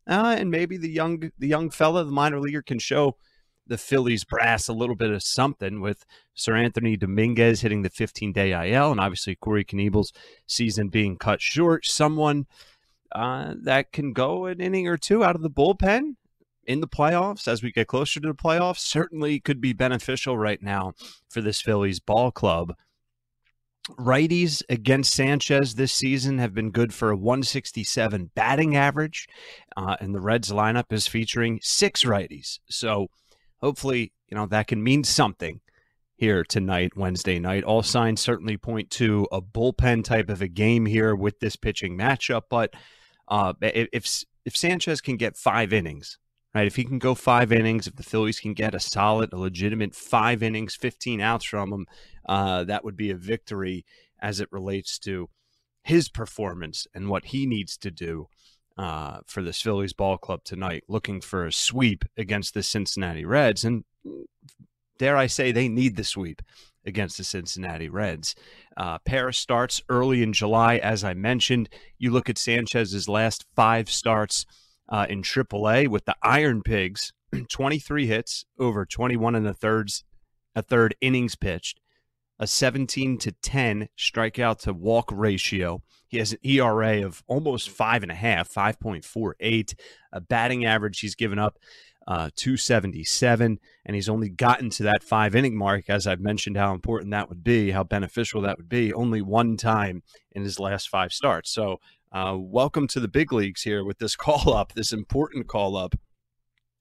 uh, 0.08 0.34
and 0.36 0.50
maybe 0.50 0.76
the 0.76 0.90
young 0.90 1.30
the 1.38 1.46
young 1.46 1.70
fella, 1.70 2.02
the 2.02 2.10
minor 2.10 2.40
leaguer, 2.40 2.62
can 2.62 2.80
show 2.80 3.16
the 3.66 3.78
Phillies 3.78 4.24
brass 4.24 4.68
a 4.68 4.72
little 4.72 4.96
bit 4.96 5.10
of 5.10 5.22
something 5.22 5.80
with 5.80 6.04
Seranthony 6.36 6.98
Dominguez 6.98 7.62
hitting 7.62 7.82
the 7.82 7.90
15 7.90 8.32
day 8.32 8.72
IL 8.72 8.90
and 8.90 9.00
obviously 9.00 9.34
Corey 9.34 9.64
Knebel's 9.64 10.12
season 10.46 10.88
being 10.88 11.16
cut 11.16 11.40
short. 11.40 11.86
Someone 11.86 12.46
uh, 13.12 13.54
that 13.62 13.92
can 13.92 14.12
go 14.12 14.46
an 14.46 14.60
inning 14.60 14.88
or 14.88 14.96
two 14.96 15.24
out 15.24 15.36
of 15.36 15.42
the 15.42 15.50
bullpen 15.50 16.16
in 16.66 16.80
the 16.80 16.88
playoffs 16.88 17.46
as 17.46 17.62
we 17.62 17.70
get 17.70 17.86
closer 17.86 18.20
to 18.20 18.28
the 18.28 18.34
playoffs 18.34 18.78
certainly 18.78 19.38
could 19.40 19.60
be 19.60 19.72
beneficial 19.72 20.36
right 20.36 20.62
now 20.62 20.94
for 21.28 21.40
this 21.40 21.60
Phillies 21.60 22.00
ball 22.00 22.30
club. 22.30 22.74
Righties 23.90 24.62
against 24.70 25.12
Sanchez 25.12 25.74
this 25.74 25.92
season 25.92 26.38
have 26.38 26.54
been 26.54 26.70
good 26.70 26.94
for 26.94 27.10
a 27.10 27.16
167 27.16 28.30
batting 28.34 28.74
average, 28.74 29.28
uh, 29.76 29.96
and 30.00 30.14
the 30.14 30.22
Reds 30.22 30.50
lineup 30.50 30.90
is 30.90 31.06
featuring 31.06 31.60
six 31.62 32.02
righties. 32.02 32.60
So, 32.70 33.08
hopefully, 33.64 34.12
you 34.28 34.36
know, 34.36 34.44
that 34.44 34.66
can 34.66 34.82
mean 34.82 35.02
something 35.02 35.60
here 36.16 36.44
tonight, 36.44 36.96
Wednesday 36.96 37.38
night. 37.38 37.64
All 37.64 37.82
signs 37.82 38.20
certainly 38.20 38.58
point 38.58 38.90
to 38.90 39.26
a 39.32 39.40
bullpen 39.40 40.04
type 40.04 40.28
of 40.28 40.42
a 40.42 40.48
game 40.48 40.84
here 40.84 41.16
with 41.16 41.40
this 41.40 41.56
pitching 41.56 41.96
matchup. 41.96 42.42
But 42.50 42.74
uh, 43.26 43.54
if 43.62 44.24
if 44.44 44.54
Sanchez 44.54 45.00
can 45.00 45.16
get 45.16 45.38
five 45.38 45.72
innings, 45.72 46.18
right, 46.54 46.66
if 46.66 46.76
he 46.76 46.84
can 46.84 46.98
go 46.98 47.14
five 47.14 47.50
innings, 47.50 47.86
if 47.86 47.96
the 47.96 48.02
Phillies 48.02 48.38
can 48.38 48.52
get 48.52 48.74
a 48.74 48.80
solid, 48.80 49.32
a 49.32 49.38
legitimate 49.38 49.94
five 49.94 50.42
innings, 50.42 50.74
15 50.74 51.22
outs 51.22 51.46
from 51.46 51.72
him, 51.72 51.86
uh, 52.28 52.64
that 52.64 52.84
would 52.84 52.96
be 52.96 53.10
a 53.10 53.16
victory 53.16 53.86
as 54.20 54.40
it 54.40 54.52
relates 54.52 54.98
to 54.98 55.30
his 55.82 56.10
performance 56.10 56.86
and 56.94 57.08
what 57.08 57.26
he 57.26 57.46
needs 57.46 57.78
to 57.78 57.90
do 57.90 58.28
uh, 58.76 59.20
for 59.26 59.42
this 59.42 59.60
Phillies 59.60 59.92
ball 59.92 60.18
club 60.18 60.44
tonight, 60.44 60.84
looking 60.88 61.20
for 61.20 61.46
a 61.46 61.52
sweep 61.52 62.04
against 62.16 62.54
the 62.54 62.62
Cincinnati 62.62 63.24
Reds. 63.24 63.64
And 63.64 63.84
dare 64.98 65.16
I 65.16 65.26
say, 65.26 65.52
they 65.52 65.68
need 65.68 65.96
the 65.96 66.04
sweep 66.04 66.42
against 66.84 67.16
the 67.16 67.24
Cincinnati 67.24 67.88
Reds. 67.88 68.34
Uh, 68.76 68.98
Paris 68.98 69.38
starts 69.38 69.82
early 69.88 70.22
in 70.22 70.32
July, 70.32 70.76
as 70.76 71.04
I 71.04 71.14
mentioned. 71.14 71.68
You 71.98 72.10
look 72.10 72.28
at 72.28 72.38
Sanchez's 72.38 73.08
last 73.08 73.46
five 73.54 73.90
starts 73.90 74.44
uh, 74.88 75.06
in 75.08 75.22
AAA 75.22 75.88
with 75.88 76.04
the 76.04 76.16
Iron 76.22 76.62
Pigs, 76.62 77.12
23 77.48 78.06
hits 78.06 78.44
over 78.58 78.84
21 78.84 79.34
and 79.34 79.46
a 79.46 79.54
thirds, 79.54 80.04
a 80.54 80.62
third 80.62 80.94
innings 81.00 81.36
pitched, 81.36 81.80
a 82.38 82.46
17 82.46 83.18
to 83.18 83.32
10 83.32 83.88
strikeout 83.96 84.58
to 84.60 84.72
walk 84.72 85.10
ratio. 85.12 85.82
He 86.08 86.18
has 86.18 86.32
an 86.32 86.38
ERA 86.42 87.04
of 87.04 87.22
almost 87.26 87.70
five 87.70 88.02
and 88.02 88.12
a 88.12 88.16
half, 88.16 88.52
5.48. 88.52 89.74
A 90.12 90.20
batting 90.20 90.64
average 90.64 91.00
he's 91.00 91.14
given 91.14 91.38
up 91.38 91.58
uh, 92.06 92.30
277, 92.36 93.58
and 93.86 93.94
he's 93.94 94.08
only 94.08 94.28
gotten 94.28 94.70
to 94.70 94.82
that 94.84 95.02
five 95.02 95.34
inning 95.34 95.56
mark, 95.56 95.88
as 95.88 96.06
I've 96.06 96.20
mentioned 96.20 96.56
how 96.56 96.72
important 96.72 97.12
that 97.12 97.28
would 97.28 97.42
be, 97.42 97.70
how 97.70 97.84
beneficial 97.84 98.42
that 98.42 98.58
would 98.58 98.68
be, 98.68 98.92
only 98.92 99.22
one 99.22 99.56
time 99.56 100.02
in 100.32 100.42
his 100.42 100.60
last 100.60 100.88
five 100.88 101.12
starts. 101.12 101.50
So, 101.50 101.78
uh, 102.12 102.36
welcome 102.38 102.86
to 102.88 103.00
the 103.00 103.08
big 103.08 103.32
leagues 103.32 103.62
here 103.62 103.84
with 103.84 103.98
this 103.98 104.16
call 104.16 104.52
up, 104.52 104.74
this 104.74 104.92
important 104.92 105.46
call 105.46 105.76
up. 105.76 105.94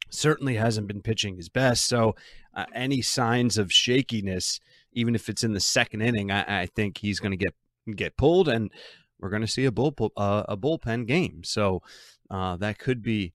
Certainly 0.10 0.56
hasn't 0.56 0.88
been 0.88 1.02
pitching 1.02 1.38
his 1.38 1.50
best. 1.50 1.86
So, 1.86 2.16
uh, 2.54 2.66
any 2.76 3.02
signs 3.02 3.58
of 3.58 3.72
shakiness, 3.72 4.60
even 4.94 5.16
if 5.16 5.30
it's 5.30 5.44
in 5.44 5.54
the 5.54 5.60
second 5.60 6.02
inning, 6.02 6.32
I, 6.32 6.62
I 6.62 6.66
think 6.66 7.00
he's 7.00 7.20
going 7.20 7.32
to 7.32 7.38
get 7.38 7.54
get 7.96 8.18
pulled, 8.18 8.48
and 8.48 8.72
we're 9.20 9.30
going 9.30 9.42
to 9.42 9.48
see 9.48 9.66
a 9.66 9.72
bull 9.72 9.94
uh, 10.18 10.44
a 10.48 10.58
bullpen 10.58 11.08
game. 11.08 11.44
So, 11.44 11.82
uh, 12.30 12.58
that 12.58 12.80
could 12.80 13.02
be 13.02 13.34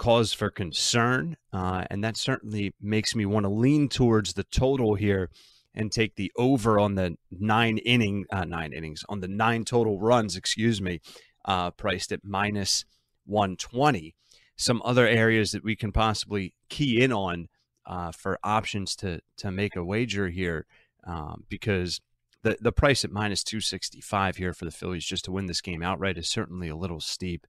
cause 0.00 0.32
for 0.32 0.48
concern. 0.50 1.36
Uh, 1.52 1.84
and 1.90 2.02
that 2.02 2.16
certainly 2.16 2.74
makes 2.80 3.14
me 3.14 3.26
want 3.26 3.44
to 3.44 3.50
lean 3.50 3.86
towards 3.86 4.32
the 4.32 4.44
total 4.44 4.94
here 4.94 5.28
and 5.74 5.92
take 5.92 6.16
the 6.16 6.32
over 6.36 6.80
on 6.80 6.94
the 6.94 7.16
nine 7.30 7.76
inning, 7.76 8.24
uh, 8.32 8.46
nine 8.46 8.72
innings, 8.72 9.04
on 9.10 9.20
the 9.20 9.28
nine 9.28 9.62
total 9.62 10.00
runs, 10.00 10.36
excuse 10.36 10.80
me, 10.80 11.00
uh, 11.44 11.70
priced 11.70 12.12
at 12.12 12.20
minus 12.24 12.86
120. 13.26 14.14
Some 14.56 14.80
other 14.86 15.06
areas 15.06 15.52
that 15.52 15.62
we 15.62 15.76
can 15.76 15.92
possibly 15.92 16.54
key 16.70 17.02
in 17.02 17.12
on 17.12 17.48
uh, 17.86 18.10
for 18.10 18.38
options 18.42 18.96
to 18.96 19.20
to 19.36 19.50
make 19.50 19.76
a 19.76 19.84
wager 19.84 20.28
here, 20.28 20.66
um, 21.04 21.44
because 21.48 22.00
the 22.42 22.56
the 22.60 22.72
price 22.72 23.04
at 23.04 23.12
minus 23.12 23.44
265 23.44 24.36
here 24.36 24.52
for 24.52 24.64
the 24.64 24.70
Phillies 24.70 25.04
just 25.04 25.24
to 25.26 25.32
win 25.32 25.46
this 25.46 25.60
game 25.60 25.82
outright 25.82 26.18
is 26.18 26.28
certainly 26.28 26.68
a 26.68 26.76
little 26.76 27.00
steep. 27.00 27.46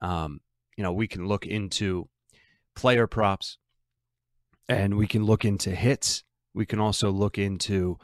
Um, 0.00 0.40
you 0.76 0.82
know, 0.82 0.92
we 0.92 1.06
can 1.06 1.26
look 1.26 1.46
into 1.46 2.08
player 2.74 3.06
props 3.06 3.58
and 4.68 4.96
we 4.96 5.06
can 5.06 5.24
look 5.24 5.44
into 5.44 5.70
hits. 5.70 6.24
We 6.54 6.66
can 6.66 6.80
also 6.80 7.10
look 7.10 7.38
into 7.38 7.98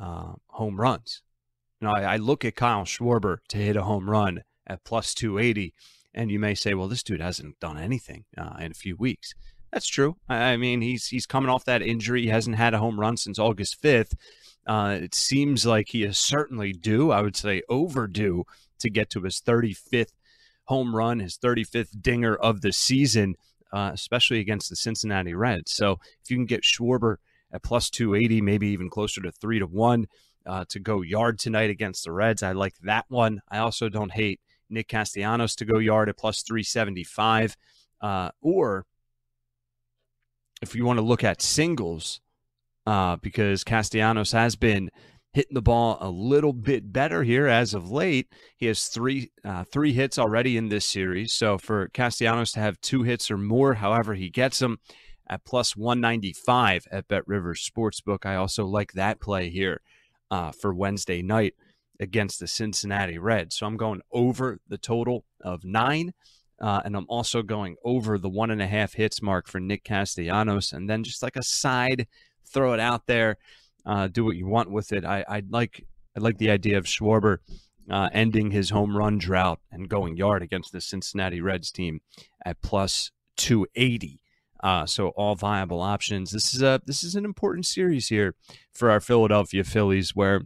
uh, 0.00 0.34
home 0.48 0.80
runs. 0.80 1.22
Now, 1.80 1.94
I, 1.94 2.02
I 2.02 2.16
look 2.16 2.44
at 2.44 2.56
Kyle 2.56 2.84
Schwarber 2.84 3.38
to 3.48 3.56
hit 3.56 3.76
a 3.76 3.82
home 3.82 4.08
run 4.08 4.42
at 4.66 4.84
plus 4.84 5.14
280, 5.14 5.74
and 6.14 6.30
you 6.30 6.38
may 6.38 6.54
say, 6.54 6.74
well, 6.74 6.88
this 6.88 7.02
dude 7.02 7.20
hasn't 7.20 7.58
done 7.58 7.78
anything 7.78 8.24
uh, 8.36 8.56
in 8.60 8.70
a 8.70 8.74
few 8.74 8.96
weeks. 8.96 9.32
That's 9.72 9.86
true. 9.86 10.16
I 10.28 10.56
mean, 10.56 10.80
he's 10.80 11.06
he's 11.06 11.26
coming 11.26 11.48
off 11.48 11.64
that 11.64 11.82
injury. 11.82 12.22
He 12.22 12.28
hasn't 12.28 12.56
had 12.56 12.74
a 12.74 12.78
home 12.78 12.98
run 12.98 13.16
since 13.16 13.38
August 13.38 13.80
5th. 13.80 14.14
Uh, 14.66 14.98
it 15.00 15.14
seems 15.14 15.66
like 15.66 15.88
he 15.88 16.04
is 16.04 16.18
certainly 16.18 16.72
due, 16.72 17.10
I 17.10 17.22
would 17.22 17.36
say 17.36 17.62
overdue, 17.68 18.44
to 18.80 18.90
get 18.90 19.10
to 19.10 19.22
his 19.22 19.40
35th 19.40 20.12
home 20.64 20.94
run, 20.94 21.18
his 21.18 21.36
35th 21.36 22.00
dinger 22.00 22.36
of 22.36 22.60
the 22.60 22.72
season, 22.72 23.34
uh, 23.72 23.90
especially 23.92 24.40
against 24.40 24.70
the 24.70 24.76
Cincinnati 24.76 25.34
Reds. 25.34 25.72
So 25.72 25.98
if 26.22 26.30
you 26.30 26.36
can 26.36 26.46
get 26.46 26.62
Schwarber 26.62 27.16
at 27.52 27.62
plus 27.62 27.90
280, 27.90 28.40
maybe 28.40 28.68
even 28.68 28.90
closer 28.90 29.20
to 29.22 29.32
three 29.32 29.58
to 29.58 29.66
one 29.66 30.06
uh, 30.46 30.64
to 30.68 30.78
go 30.78 31.02
yard 31.02 31.38
tonight 31.38 31.70
against 31.70 32.04
the 32.04 32.12
Reds, 32.12 32.42
I 32.42 32.52
like 32.52 32.74
that 32.82 33.06
one. 33.08 33.42
I 33.48 33.58
also 33.58 33.88
don't 33.88 34.12
hate 34.12 34.40
Nick 34.68 34.88
Castellanos 34.88 35.56
to 35.56 35.64
go 35.64 35.78
yard 35.78 36.08
at 36.08 36.16
plus 36.16 36.42
375. 36.42 37.56
Uh, 38.00 38.30
or 38.40 38.86
if 40.62 40.74
you 40.74 40.84
want 40.84 40.98
to 40.98 41.04
look 41.04 41.24
at 41.24 41.42
singles, 41.42 42.20
uh, 42.90 43.14
because 43.22 43.62
Castellanos 43.62 44.32
has 44.32 44.56
been 44.56 44.90
hitting 45.32 45.54
the 45.54 45.62
ball 45.62 45.96
a 46.00 46.10
little 46.10 46.52
bit 46.52 46.92
better 46.92 47.22
here 47.22 47.46
as 47.46 47.72
of 47.72 47.88
late. 47.88 48.26
He 48.56 48.66
has 48.66 48.86
three 48.86 49.30
uh, 49.44 49.62
three 49.62 49.92
hits 49.92 50.18
already 50.18 50.56
in 50.56 50.70
this 50.70 50.86
series. 50.86 51.32
So 51.32 51.56
for 51.56 51.88
Castellanos 51.90 52.50
to 52.52 52.60
have 52.60 52.80
two 52.80 53.04
hits 53.04 53.30
or 53.30 53.38
more, 53.38 53.74
however 53.74 54.14
he 54.14 54.28
gets 54.28 54.58
them, 54.58 54.80
at 55.28 55.44
plus 55.44 55.76
195 55.76 56.88
at 56.90 57.06
Bet 57.06 57.28
Rivers 57.28 57.70
Sportsbook. 57.70 58.26
I 58.26 58.34
also 58.34 58.66
like 58.66 58.94
that 58.94 59.20
play 59.20 59.50
here 59.50 59.82
uh, 60.32 60.50
for 60.50 60.74
Wednesday 60.74 61.22
night 61.22 61.54
against 62.00 62.40
the 62.40 62.48
Cincinnati 62.48 63.18
Reds. 63.18 63.54
So 63.54 63.66
I'm 63.66 63.76
going 63.76 64.00
over 64.10 64.58
the 64.66 64.78
total 64.78 65.24
of 65.40 65.64
nine. 65.64 66.12
Uh, 66.60 66.82
and 66.84 66.96
I'm 66.96 67.06
also 67.08 67.42
going 67.42 67.76
over 67.84 68.18
the 68.18 68.28
one 68.28 68.50
and 68.50 68.60
a 68.60 68.66
half 68.66 68.94
hits 68.94 69.22
mark 69.22 69.48
for 69.48 69.60
Nick 69.60 69.84
Castellanos. 69.84 70.72
And 70.72 70.90
then 70.90 71.04
just 71.04 71.22
like 71.22 71.36
a 71.36 71.42
side, 71.42 72.06
throw 72.52 72.72
it 72.72 72.80
out 72.80 73.06
there, 73.06 73.36
uh, 73.86 74.08
do 74.08 74.24
what 74.24 74.36
you 74.36 74.46
want 74.46 74.70
with 74.70 74.92
it. 74.92 75.04
I, 75.04 75.24
I 75.28 75.42
like 75.48 75.86
I 76.16 76.20
like 76.20 76.38
the 76.38 76.50
idea 76.50 76.78
of 76.78 76.84
Schwarber 76.84 77.38
uh, 77.90 78.08
ending 78.12 78.50
his 78.50 78.70
home 78.70 78.96
run 78.96 79.18
drought 79.18 79.60
and 79.70 79.88
going 79.88 80.16
yard 80.16 80.42
against 80.42 80.72
the 80.72 80.80
Cincinnati 80.80 81.40
Reds 81.40 81.70
team 81.70 82.00
at 82.44 82.62
plus 82.62 83.10
280. 83.36 84.20
Uh, 84.62 84.86
so 84.86 85.08
all 85.10 85.34
viable 85.34 85.80
options. 85.80 86.32
This 86.32 86.54
is 86.54 86.62
a 86.62 86.80
this 86.84 87.02
is 87.02 87.14
an 87.14 87.24
important 87.24 87.66
series 87.66 88.08
here 88.08 88.34
for 88.72 88.90
our 88.90 89.00
Philadelphia 89.00 89.64
Phillies, 89.64 90.14
where 90.14 90.42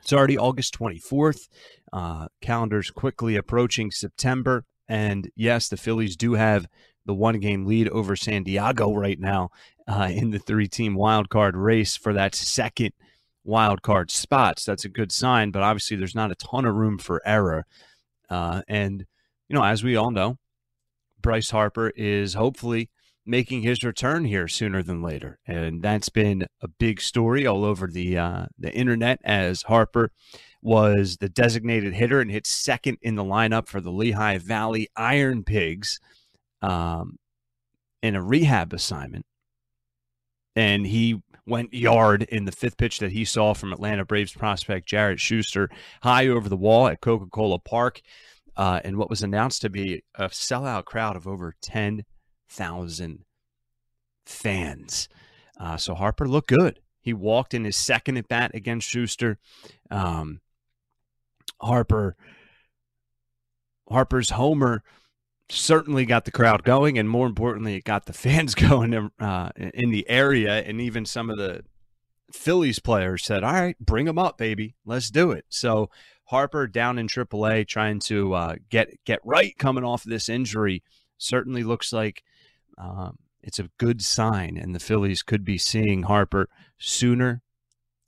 it's 0.00 0.12
already 0.12 0.38
August 0.38 0.78
24th. 0.78 1.48
Uh, 1.92 2.28
calendars 2.40 2.90
quickly 2.90 3.36
approaching 3.36 3.90
September, 3.90 4.64
and 4.88 5.30
yes, 5.36 5.68
the 5.68 5.76
Phillies 5.76 6.16
do 6.16 6.34
have 6.34 6.66
the 7.06 7.14
one 7.14 7.38
game 7.40 7.64
lead 7.64 7.88
over 7.88 8.16
San 8.16 8.42
Diego 8.42 8.92
right 8.92 9.18
now 9.18 9.50
uh, 9.88 10.08
in 10.10 10.30
the 10.30 10.38
three 10.38 10.68
team 10.68 10.94
wild 10.94 11.28
card 11.28 11.56
race 11.56 11.96
for 11.96 12.12
that 12.12 12.34
second 12.34 12.92
wild 13.44 13.82
card 13.82 14.10
spot. 14.10 14.58
So 14.58 14.72
that's 14.72 14.84
a 14.84 14.90
good 14.90 15.12
sign, 15.12 15.50
but 15.50 15.62
obviously 15.62 15.96
there's 15.96 16.14
not 16.14 16.32
a 16.32 16.36
ton 16.36 16.64
of 16.64 16.74
room 16.74 16.98
for 16.98 17.22
error. 17.24 17.64
Uh, 18.28 18.62
and 18.68 19.06
you 19.48 19.54
know, 19.54 19.64
as 19.64 19.84
we 19.84 19.96
all 19.96 20.10
know, 20.10 20.38
Bryce 21.22 21.50
Harper 21.50 21.90
is 21.96 22.34
hopefully 22.34 22.90
making 23.24 23.62
his 23.62 23.82
return 23.82 24.24
here 24.24 24.48
sooner 24.48 24.82
than 24.82 25.02
later, 25.02 25.38
and 25.46 25.82
that's 25.82 26.08
been 26.08 26.46
a 26.60 26.68
big 26.68 27.00
story 27.00 27.46
all 27.46 27.64
over 27.64 27.86
the 27.86 28.18
uh, 28.18 28.46
the 28.58 28.72
internet. 28.72 29.20
As 29.24 29.62
Harper 29.62 30.10
was 30.62 31.18
the 31.18 31.28
designated 31.28 31.94
hitter 31.94 32.20
and 32.20 32.30
hit 32.30 32.46
second 32.46 32.98
in 33.02 33.14
the 33.14 33.24
lineup 33.24 33.68
for 33.68 33.80
the 33.80 33.92
Lehigh 33.92 34.38
Valley 34.38 34.88
Iron 34.96 35.44
Pigs 35.44 36.00
um, 36.62 37.18
in 38.02 38.14
a 38.14 38.22
rehab 38.22 38.72
assignment, 38.72 39.26
and 40.54 40.86
he 40.86 41.20
went 41.46 41.72
yard 41.72 42.24
in 42.24 42.44
the 42.44 42.52
fifth 42.52 42.76
pitch 42.76 42.98
that 42.98 43.12
he 43.12 43.24
saw 43.24 43.54
from 43.54 43.72
Atlanta 43.72 44.04
Braves 44.04 44.32
prospect 44.32 44.88
Jared 44.88 45.20
Shuster 45.20 45.68
high 46.02 46.26
over 46.26 46.48
the 46.48 46.56
wall 46.56 46.88
at 46.88 47.00
Coca 47.00 47.26
Cola 47.26 47.58
Park. 47.58 48.00
Uh, 48.56 48.80
and 48.84 48.96
what 48.96 49.10
was 49.10 49.22
announced 49.22 49.60
to 49.60 49.68
be 49.68 50.02
a 50.14 50.28
sellout 50.30 50.86
crowd 50.86 51.14
of 51.14 51.28
over 51.28 51.54
10 51.60 52.04
thousand 52.48 53.24
fans. 54.24 55.08
Uh, 55.58 55.76
so 55.76 55.94
Harper 55.94 56.28
looked 56.28 56.48
good. 56.48 56.80
He 57.00 57.12
walked 57.12 57.54
in 57.54 57.64
his 57.64 57.76
second 57.76 58.16
at 58.16 58.28
bat 58.28 58.50
against 58.54 58.88
Schuster. 58.88 59.38
Um, 59.90 60.40
Harper 61.60 62.16
Harper's 63.88 64.30
homer 64.30 64.82
certainly 65.48 66.04
got 66.04 66.24
the 66.24 66.30
crowd 66.30 66.64
going, 66.64 66.98
and 66.98 67.08
more 67.08 67.26
importantly, 67.26 67.74
it 67.76 67.84
got 67.84 68.06
the 68.06 68.12
fans 68.12 68.54
going 68.56 69.10
uh, 69.18 69.50
in 69.56 69.90
the 69.90 70.08
area. 70.08 70.62
And 70.62 70.80
even 70.80 71.04
some 71.04 71.30
of 71.30 71.38
the 71.38 71.62
Phillies 72.32 72.78
players 72.78 73.24
said, 73.24 73.44
"All 73.44 73.52
right, 73.52 73.78
bring 73.78 74.06
them 74.06 74.18
up, 74.18 74.38
baby. 74.38 74.74
Let's 74.84 75.10
do 75.10 75.30
it." 75.30 75.44
So 75.48 75.90
Harper 76.26 76.66
down 76.66 76.98
in 76.98 77.06
AAA, 77.06 77.68
trying 77.68 78.00
to 78.00 78.34
uh, 78.34 78.54
get 78.68 79.04
get 79.04 79.20
right 79.24 79.56
coming 79.58 79.84
off 79.84 80.04
of 80.04 80.10
this 80.10 80.28
injury, 80.28 80.82
certainly 81.18 81.62
looks 81.62 81.92
like 81.92 82.24
um, 82.78 83.18
it's 83.42 83.58
a 83.60 83.70
good 83.78 84.02
sign, 84.02 84.56
and 84.56 84.74
the 84.74 84.80
Phillies 84.80 85.22
could 85.22 85.44
be 85.44 85.58
seeing 85.58 86.02
Harper 86.02 86.48
sooner 86.78 87.42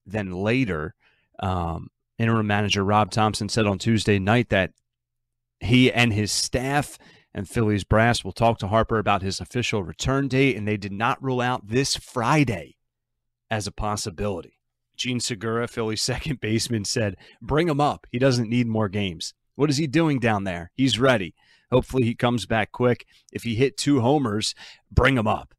than 0.04 0.32
later. 0.32 0.94
Um, 1.40 1.90
interim 2.18 2.48
manager 2.48 2.84
Rob 2.84 3.12
Thompson 3.12 3.48
said 3.48 3.66
on 3.66 3.78
Tuesday 3.78 4.18
night 4.18 4.48
that 4.48 4.72
he 5.60 5.92
and 5.92 6.12
his 6.12 6.32
staff 6.32 6.98
and 7.34 7.48
Phillies 7.48 7.84
brass 7.84 8.24
will 8.24 8.32
talk 8.32 8.58
to 8.58 8.68
Harper 8.68 8.98
about 8.98 9.22
his 9.22 9.40
official 9.40 9.82
return 9.82 10.28
date, 10.28 10.56
and 10.56 10.66
they 10.66 10.76
did 10.76 10.92
not 10.92 11.22
rule 11.22 11.40
out 11.40 11.68
this 11.68 11.96
Friday 11.96 12.76
as 13.50 13.66
a 13.66 13.72
possibility. 13.72 14.58
Jean 14.96 15.20
Segura, 15.20 15.68
Phillies 15.68 16.02
second 16.02 16.40
baseman, 16.40 16.84
said, 16.84 17.16
Bring 17.40 17.68
him 17.68 17.80
up. 17.80 18.06
He 18.10 18.18
doesn't 18.18 18.50
need 18.50 18.66
more 18.66 18.88
games. 18.88 19.34
What 19.54 19.70
is 19.70 19.76
he 19.76 19.86
doing 19.86 20.18
down 20.18 20.44
there? 20.44 20.70
He's 20.74 20.98
ready. 20.98 21.34
Hopefully, 21.70 22.04
he 22.04 22.14
comes 22.14 22.46
back 22.46 22.72
quick. 22.72 23.06
If 23.32 23.42
he 23.42 23.54
hit 23.54 23.76
two 23.76 24.00
homers, 24.00 24.54
bring 24.90 25.16
him 25.16 25.26
up. 25.26 25.54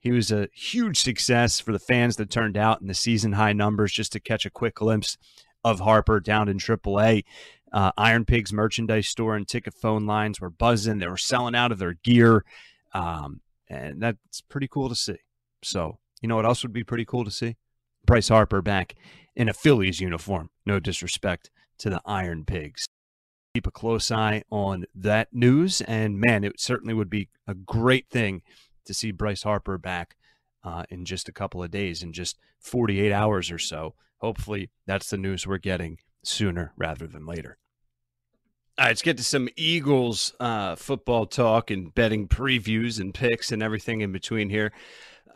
He 0.00 0.10
was 0.10 0.32
a 0.32 0.48
huge 0.52 1.00
success 1.00 1.60
for 1.60 1.72
the 1.72 1.78
fans 1.78 2.16
that 2.16 2.30
turned 2.30 2.56
out 2.56 2.80
in 2.80 2.88
the 2.88 2.94
season 2.94 3.32
high 3.32 3.52
numbers 3.52 3.92
just 3.92 4.12
to 4.12 4.20
catch 4.20 4.44
a 4.44 4.50
quick 4.50 4.76
glimpse 4.76 5.16
of 5.62 5.80
Harper 5.80 6.18
down 6.18 6.48
in 6.48 6.58
AAA. 6.58 7.24
Uh, 7.72 7.92
Iron 7.96 8.24
Pigs 8.24 8.52
merchandise 8.52 9.08
store 9.08 9.34
and 9.34 9.48
ticket 9.48 9.74
phone 9.74 10.06
lines 10.06 10.40
were 10.40 10.50
buzzing. 10.50 10.98
They 10.98 11.08
were 11.08 11.16
selling 11.16 11.54
out 11.54 11.72
of 11.72 11.78
their 11.78 11.94
gear. 11.94 12.44
Um, 12.92 13.40
and 13.68 14.02
that's 14.02 14.42
pretty 14.42 14.68
cool 14.68 14.88
to 14.88 14.94
see. 14.94 15.16
So, 15.62 15.98
you 16.20 16.28
know 16.28 16.36
what 16.36 16.44
else 16.44 16.62
would 16.62 16.72
be 16.72 16.84
pretty 16.84 17.04
cool 17.04 17.24
to 17.24 17.30
see? 17.30 17.56
Bryce 18.04 18.28
Harper 18.28 18.60
back 18.60 18.94
in 19.34 19.48
a 19.48 19.54
Phillies 19.54 20.00
uniform. 20.00 20.50
No 20.66 20.78
disrespect 20.78 21.50
to 21.78 21.88
the 21.88 22.02
Iron 22.04 22.44
Pigs 22.44 22.86
keep 23.54 23.66
a 23.66 23.70
close 23.70 24.10
eye 24.10 24.42
on 24.50 24.86
that 24.94 25.28
news. 25.32 25.80
And 25.82 26.18
man, 26.18 26.44
it 26.44 26.58
certainly 26.60 26.94
would 26.94 27.10
be 27.10 27.28
a 27.46 27.54
great 27.54 28.08
thing 28.08 28.42
to 28.86 28.94
see 28.94 29.10
Bryce 29.10 29.42
Harper 29.42 29.78
back 29.78 30.16
uh, 30.64 30.84
in 30.88 31.04
just 31.04 31.28
a 31.28 31.32
couple 31.32 31.62
of 31.62 31.70
days, 31.70 32.02
in 32.02 32.12
just 32.12 32.38
48 32.60 33.12
hours 33.12 33.50
or 33.50 33.58
so. 33.58 33.94
Hopefully, 34.18 34.70
that's 34.86 35.10
the 35.10 35.18
news 35.18 35.46
we're 35.46 35.58
getting 35.58 35.98
sooner 36.24 36.72
rather 36.76 37.06
than 37.06 37.26
later. 37.26 37.58
Let's 38.78 39.02
get 39.02 39.18
to 39.18 39.24
some 39.24 39.48
Eagles 39.56 40.32
uh, 40.40 40.76
football 40.76 41.26
talk 41.26 41.70
and 41.70 41.94
betting 41.94 42.26
previews 42.26 42.98
and 42.98 43.12
picks 43.12 43.52
and 43.52 43.62
everything 43.62 44.00
in 44.00 44.12
between 44.12 44.48
here. 44.48 44.72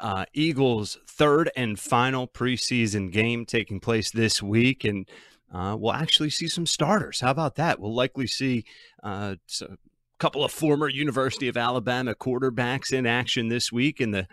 Uh, 0.01 0.25
Eagles' 0.33 0.99
third 1.07 1.51
and 1.55 1.79
final 1.79 2.27
preseason 2.27 3.13
game 3.13 3.45
taking 3.45 3.79
place 3.79 4.11
this 4.11 4.43
week. 4.43 4.85
And 4.85 5.07
uh, 5.53 5.77
we'll 5.79 5.93
actually 5.93 6.31
see 6.31 6.49
some 6.49 6.67
starters. 6.67 7.21
How 7.21 7.31
about 7.31 7.57
that? 7.57 7.79
We'll 7.79 7.95
likely 7.95 8.27
see 8.27 8.65
uh, 9.03 9.37
a 9.63 9.77
couple 10.19 10.43
of 10.43 10.51
former 10.51 10.89
University 10.89 11.49
of 11.49 11.59
Alabama 11.59 12.15
quarterbacks 12.15 12.91
in 12.93 13.07
action 13.07 13.49
this 13.49 13.71
week 13.71 14.01
in 14.01 14.13
the 14.13 14.27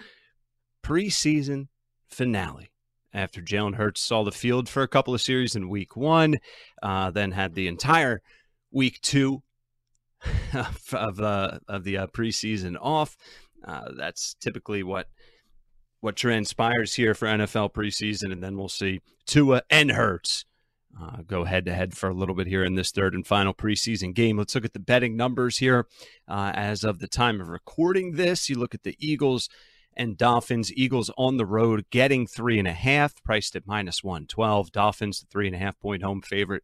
preseason 0.82 1.68
finale. 2.08 2.72
After 3.14 3.42
Jalen 3.42 3.76
Hurts 3.76 4.02
saw 4.02 4.24
the 4.24 4.32
field 4.32 4.68
for 4.68 4.82
a 4.82 4.88
couple 4.88 5.14
of 5.14 5.22
series 5.22 5.56
in 5.56 5.70
week 5.70 5.96
one, 5.96 6.38
uh, 6.82 7.12
then 7.12 7.32
had 7.32 7.54
the 7.54 7.68
entire 7.68 8.22
week 8.74 9.00
two 9.02 9.44
of, 10.94 11.20
uh, 11.20 11.60
of 11.68 11.84
the 11.84 11.98
uh, 11.98 12.08
preseason 12.08 12.76
off. 12.82 13.16
Uh, 13.66 13.92
that's 13.96 14.36
typically 14.36 14.84
what 14.84 15.08
what 16.02 16.18
transpires 16.18 16.96
here 16.96 17.14
for 17.14 17.30
NFL 17.30 17.72
preseason, 17.72 18.34
and 18.34 18.44
then 18.44 18.58
we'll 18.58 18.68
see 18.68 19.00
Tua 19.26 19.62
and 19.70 19.90
Hurts 19.90 20.44
uh, 21.02 21.22
go 21.26 21.46
head 21.46 21.66
to 21.66 21.74
head 21.74 21.96
for 21.96 22.10
a 22.10 22.14
little 22.14 22.36
bit 22.36 22.48
here 22.48 22.64
in 22.64 22.76
this 22.76 22.92
third 22.92 23.14
and 23.14 23.26
final 23.26 23.54
preseason 23.54 24.14
game. 24.14 24.38
Let's 24.38 24.54
look 24.54 24.66
at 24.66 24.74
the 24.74 24.80
betting 24.80 25.16
numbers 25.16 25.58
here 25.58 25.88
uh, 26.28 26.52
as 26.54 26.84
of 26.84 27.00
the 27.00 27.08
time 27.08 27.42
of 27.42 27.48
recording 27.48 28.14
this. 28.14 28.50
You 28.50 28.60
look 28.60 28.76
at 28.76 28.84
the 28.84 28.98
Eagles 29.00 29.50
and 29.96 30.18
Dolphins. 30.18 30.74
Eagles 30.74 31.10
on 31.18 31.38
the 31.38 31.46
road 31.46 31.86
getting 31.90 32.28
three 32.28 32.60
and 32.60 32.68
a 32.68 32.74
half, 32.74 33.24
priced 33.24 33.56
at 33.56 33.66
minus 33.66 34.04
112. 34.04 34.72
Dolphins, 34.72 35.22
the 35.22 35.28
three 35.28 35.48
and 35.48 35.56
a 35.56 35.60
half 35.60 35.80
point 35.80 36.04
home 36.04 36.22
favorite, 36.22 36.64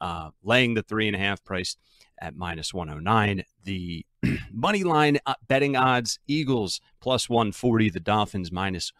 uh, 0.00 0.30
laying 0.42 0.74
the 0.74 0.82
three 0.82 1.06
and 1.06 1.16
a 1.16 1.18
half, 1.18 1.44
price 1.44 1.76
at 2.20 2.36
minus 2.36 2.72
109. 2.72 3.44
The 3.64 4.06
money 4.52 4.84
line 4.84 5.18
uh, 5.26 5.34
betting 5.48 5.76
odds 5.76 6.18
Eagles 6.26 6.80
plus 7.00 7.28
140, 7.28 7.90
the 7.90 8.00
Dolphins 8.00 8.50
minus 8.50 8.92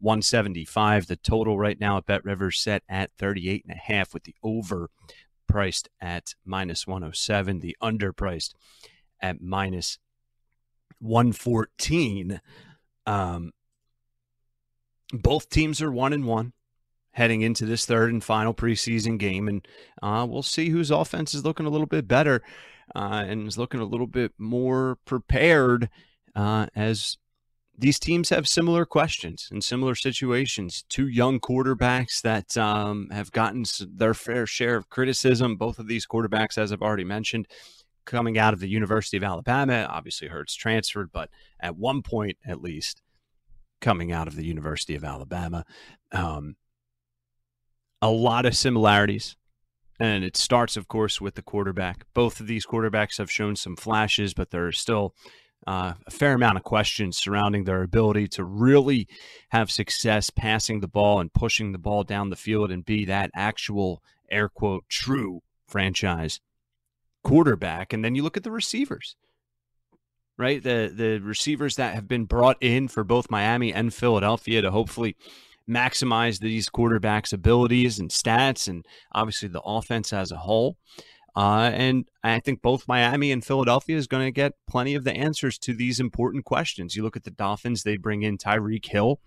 175. 0.00 1.06
The 1.06 1.16
total 1.16 1.58
right 1.58 1.78
now 1.78 1.96
at 1.96 2.06
Bet 2.06 2.24
Rivers 2.24 2.58
set 2.58 2.82
at 2.88 3.10
38 3.18 3.64
and 3.66 3.74
a 3.74 3.78
half 3.78 4.14
with 4.14 4.24
the 4.24 4.34
over 4.42 4.90
priced 5.46 5.88
at 6.00 6.34
minus 6.44 6.86
107, 6.86 7.60
the 7.60 7.76
under 7.80 8.12
priced 8.12 8.54
at 9.20 9.40
minus 9.40 9.98
114. 10.98 12.40
Um, 13.06 13.52
both 15.12 15.50
teams 15.50 15.82
are 15.82 15.92
one 15.92 16.12
and 16.12 16.24
one 16.24 16.52
heading 17.12 17.42
into 17.42 17.66
this 17.66 17.86
third 17.86 18.12
and 18.12 18.24
final 18.24 18.54
preseason 18.54 19.18
game, 19.18 19.48
and 19.48 19.66
uh, 20.02 20.26
we'll 20.28 20.42
see 20.42 20.70
whose 20.70 20.90
offense 20.90 21.34
is 21.34 21.44
looking 21.44 21.66
a 21.66 21.70
little 21.70 21.86
bit 21.86 22.08
better 22.08 22.42
uh, 22.94 23.24
and 23.26 23.46
is 23.46 23.58
looking 23.58 23.80
a 23.80 23.84
little 23.84 24.06
bit 24.06 24.32
more 24.38 24.98
prepared 25.04 25.88
uh, 26.34 26.66
as 26.74 27.16
these 27.76 27.98
teams 27.98 28.28
have 28.28 28.46
similar 28.46 28.84
questions 28.84 29.48
and 29.50 29.64
similar 29.64 29.94
situations. 29.94 30.84
Two 30.88 31.08
young 31.08 31.40
quarterbacks 31.40 32.20
that 32.22 32.56
um, 32.56 33.08
have 33.10 33.32
gotten 33.32 33.64
their 33.88 34.14
fair 34.14 34.46
share 34.46 34.76
of 34.76 34.90
criticism. 34.90 35.56
Both 35.56 35.78
of 35.78 35.88
these 35.88 36.06
quarterbacks, 36.06 36.58
as 36.58 36.72
I've 36.72 36.82
already 36.82 37.04
mentioned, 37.04 37.48
coming 38.04 38.38
out 38.38 38.52
of 38.52 38.60
the 38.60 38.68
University 38.68 39.16
of 39.16 39.24
Alabama. 39.24 39.86
Obviously, 39.90 40.28
Hurts 40.28 40.54
transferred, 40.54 41.10
but 41.12 41.30
at 41.60 41.76
one 41.76 42.02
point, 42.02 42.36
at 42.46 42.60
least, 42.60 43.00
coming 43.80 44.12
out 44.12 44.28
of 44.28 44.36
the 44.36 44.46
University 44.46 44.94
of 44.94 45.04
Alabama. 45.04 45.64
Um, 46.12 46.56
a 48.02 48.10
lot 48.10 48.44
of 48.44 48.56
similarities. 48.56 49.36
And 50.00 50.24
it 50.24 50.36
starts, 50.36 50.76
of 50.76 50.88
course, 50.88 51.20
with 51.20 51.36
the 51.36 51.42
quarterback. 51.42 52.04
Both 52.12 52.40
of 52.40 52.48
these 52.48 52.66
quarterbacks 52.66 53.18
have 53.18 53.30
shown 53.30 53.54
some 53.54 53.76
flashes, 53.76 54.34
but 54.34 54.50
there 54.50 54.66
are 54.66 54.72
still 54.72 55.14
uh, 55.66 55.94
a 56.06 56.10
fair 56.10 56.34
amount 56.34 56.56
of 56.56 56.64
questions 56.64 57.16
surrounding 57.16 57.64
their 57.64 57.82
ability 57.82 58.26
to 58.26 58.42
really 58.42 59.06
have 59.50 59.70
success 59.70 60.28
passing 60.28 60.80
the 60.80 60.88
ball 60.88 61.20
and 61.20 61.32
pushing 61.32 61.70
the 61.70 61.78
ball 61.78 62.02
down 62.02 62.30
the 62.30 62.36
field 62.36 62.72
and 62.72 62.84
be 62.84 63.04
that 63.04 63.30
actual 63.32 64.02
air 64.28 64.48
quote 64.48 64.84
true 64.88 65.40
franchise 65.68 66.40
quarterback. 67.22 67.92
And 67.92 68.04
then 68.04 68.16
you 68.16 68.24
look 68.24 68.36
at 68.36 68.42
the 68.42 68.50
receivers, 68.50 69.14
right? 70.36 70.60
The 70.60 70.92
the 70.92 71.20
receivers 71.20 71.76
that 71.76 71.94
have 71.94 72.08
been 72.08 72.24
brought 72.24 72.56
in 72.60 72.88
for 72.88 73.04
both 73.04 73.30
Miami 73.30 73.72
and 73.72 73.94
Philadelphia 73.94 74.62
to 74.62 74.72
hopefully 74.72 75.16
maximize 75.68 76.38
these 76.38 76.68
quarterbacks' 76.68 77.32
abilities 77.32 77.98
and 77.98 78.10
stats, 78.10 78.68
and 78.68 78.86
obviously 79.12 79.48
the 79.48 79.62
offense 79.62 80.12
as 80.12 80.30
a 80.32 80.36
whole. 80.36 80.76
Uh, 81.34 81.70
and 81.72 82.04
I 82.22 82.40
think 82.40 82.60
both 82.60 82.86
Miami 82.86 83.32
and 83.32 83.44
Philadelphia 83.44 83.96
is 83.96 84.06
going 84.06 84.26
to 84.26 84.32
get 84.32 84.52
plenty 84.68 84.94
of 84.94 85.04
the 85.04 85.14
answers 85.14 85.58
to 85.60 85.72
these 85.72 85.98
important 85.98 86.44
questions. 86.44 86.94
You 86.94 87.02
look 87.02 87.16
at 87.16 87.24
the 87.24 87.30
Dolphins, 87.30 87.82
they 87.82 87.96
bring 87.96 88.22
in 88.22 88.36
Tyreek 88.36 88.86
Hill 88.86 89.18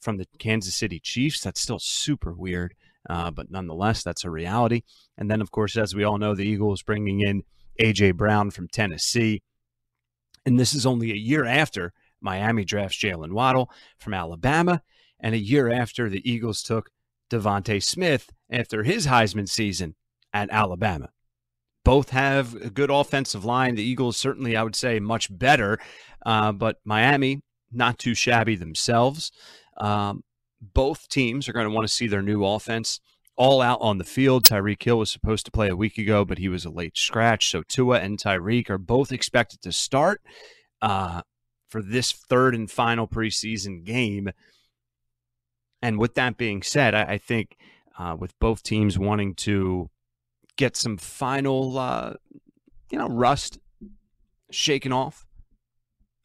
from 0.00 0.16
the 0.16 0.26
Kansas 0.38 0.74
City 0.74 0.98
Chiefs. 0.98 1.40
That's 1.40 1.60
still 1.60 1.78
super 1.78 2.32
weird, 2.32 2.74
uh, 3.08 3.30
but 3.30 3.50
nonetheless, 3.50 4.02
that's 4.02 4.24
a 4.24 4.30
reality. 4.30 4.82
And 5.18 5.30
then, 5.30 5.42
of 5.42 5.50
course, 5.50 5.76
as 5.76 5.94
we 5.94 6.04
all 6.04 6.16
know, 6.16 6.34
the 6.34 6.46
Eagles 6.46 6.82
bringing 6.82 7.20
in 7.20 7.42
A.J. 7.78 8.12
Brown 8.12 8.50
from 8.50 8.68
Tennessee. 8.68 9.42
And 10.46 10.58
this 10.58 10.72
is 10.72 10.86
only 10.86 11.12
a 11.12 11.16
year 11.16 11.44
after 11.44 11.92
Miami 12.22 12.64
drafts 12.64 12.98
Jaylen 12.98 13.32
Waddle 13.32 13.70
from 13.98 14.14
Alabama 14.14 14.82
and 15.20 15.34
a 15.34 15.38
year 15.38 15.70
after 15.70 16.08
the 16.08 16.28
Eagles 16.30 16.62
took 16.62 16.90
DeVonta 17.30 17.82
Smith 17.82 18.30
after 18.50 18.82
his 18.82 19.06
Heisman 19.06 19.48
season 19.48 19.94
at 20.32 20.50
Alabama. 20.50 21.10
Both 21.84 22.10
have 22.10 22.54
a 22.54 22.70
good 22.70 22.90
offensive 22.90 23.44
line. 23.44 23.74
The 23.74 23.82
Eagles 23.82 24.16
certainly, 24.16 24.56
I 24.56 24.62
would 24.62 24.76
say, 24.76 25.00
much 25.00 25.28
better, 25.36 25.78
uh, 26.26 26.52
but 26.52 26.76
Miami 26.84 27.42
not 27.72 27.98
too 27.98 28.14
shabby 28.14 28.56
themselves. 28.56 29.32
Um, 29.76 30.22
both 30.60 31.08
teams 31.08 31.48
are 31.48 31.52
going 31.52 31.66
to 31.66 31.74
want 31.74 31.86
to 31.86 31.92
see 31.92 32.06
their 32.06 32.22
new 32.22 32.44
offense 32.44 33.00
all 33.36 33.62
out 33.62 33.78
on 33.80 33.96
the 33.96 34.04
field. 34.04 34.44
Tyreek 34.44 34.82
Hill 34.82 34.98
was 34.98 35.10
supposed 35.10 35.46
to 35.46 35.50
play 35.50 35.68
a 35.68 35.76
week 35.76 35.96
ago, 35.96 36.24
but 36.26 36.36
he 36.36 36.48
was 36.48 36.66
a 36.66 36.70
late 36.70 36.98
scratch. 36.98 37.48
So 37.48 37.62
Tua 37.62 38.00
and 38.00 38.18
Tyreek 38.18 38.68
are 38.68 38.76
both 38.76 39.12
expected 39.12 39.62
to 39.62 39.72
start 39.72 40.20
uh, 40.82 41.22
for 41.70 41.80
this 41.82 42.12
third 42.12 42.54
and 42.54 42.70
final 42.70 43.08
preseason 43.08 43.84
game. 43.84 44.30
And 45.82 45.98
with 45.98 46.14
that 46.14 46.36
being 46.36 46.62
said, 46.62 46.94
I, 46.94 47.02
I 47.02 47.18
think 47.18 47.56
uh, 47.98 48.16
with 48.18 48.38
both 48.38 48.62
teams 48.62 48.98
wanting 48.98 49.34
to 49.34 49.88
get 50.56 50.76
some 50.76 50.96
final, 50.96 51.78
uh, 51.78 52.14
you 52.90 52.98
know, 52.98 53.08
rust 53.08 53.58
shaken 54.50 54.92
off, 54.92 55.26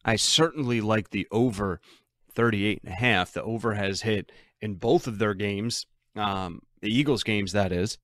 I 0.03 0.17
certainly 0.17 0.81
like 0.81 1.09
the 1.09 1.27
over 1.31 1.79
38 2.33 2.81
and 2.83 2.93
a 2.93 2.95
half. 2.95 3.33
The 3.33 3.43
over 3.43 3.73
has 3.73 4.01
hit 4.01 4.31
in 4.61 4.75
both 4.75 5.07
of 5.07 5.19
their 5.19 5.33
games, 5.33 5.85
um, 6.15 6.61
the 6.81 6.89
Eagles 6.89 7.23
games, 7.23 7.53
that 7.53 7.71
is, 7.71 7.97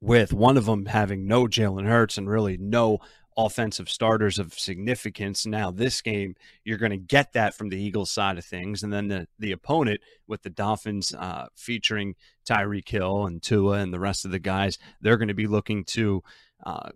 with 0.00 0.32
one 0.32 0.56
of 0.56 0.66
them 0.66 0.86
having 0.86 1.26
no 1.26 1.46
Jalen 1.46 1.86
Hurts 1.86 2.18
and 2.18 2.28
really 2.28 2.56
no 2.58 2.98
offensive 3.36 3.88
starters 3.88 4.38
of 4.38 4.54
significance. 4.54 5.46
Now, 5.46 5.70
this 5.70 6.00
game, 6.00 6.36
you're 6.64 6.78
going 6.78 6.90
to 6.90 6.96
get 6.96 7.32
that 7.32 7.54
from 7.54 7.68
the 7.68 7.82
Eagles 7.82 8.10
side 8.10 8.38
of 8.38 8.44
things. 8.44 8.82
And 8.82 8.92
then 8.92 9.08
the, 9.08 9.26
the 9.38 9.52
opponent 9.52 10.00
with 10.26 10.42
the 10.42 10.50
Dolphins 10.50 11.14
uh, 11.14 11.46
featuring 11.56 12.14
Tyreek 12.48 12.88
Hill 12.88 13.26
and 13.26 13.42
Tua 13.42 13.78
and 13.78 13.92
the 13.92 14.00
rest 14.00 14.24
of 14.24 14.30
the 14.30 14.38
guys, 14.38 14.78
they're 15.00 15.16
going 15.16 15.28
to 15.28 15.34
be 15.34 15.46
looking 15.46 15.84
to 15.84 16.22
uh, 16.64 16.90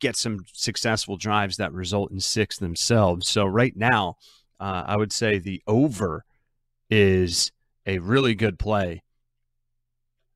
get 0.00 0.16
some 0.16 0.44
successful 0.52 1.16
drives 1.16 1.56
that 1.56 1.72
result 1.72 2.10
in 2.10 2.20
six 2.20 2.58
themselves. 2.58 3.28
So, 3.28 3.44
right 3.44 3.76
now, 3.76 4.16
uh, 4.58 4.84
I 4.86 4.96
would 4.96 5.12
say 5.12 5.38
the 5.38 5.62
over 5.66 6.24
is 6.90 7.52
a 7.86 7.98
really 7.98 8.34
good 8.34 8.58
play 8.58 9.02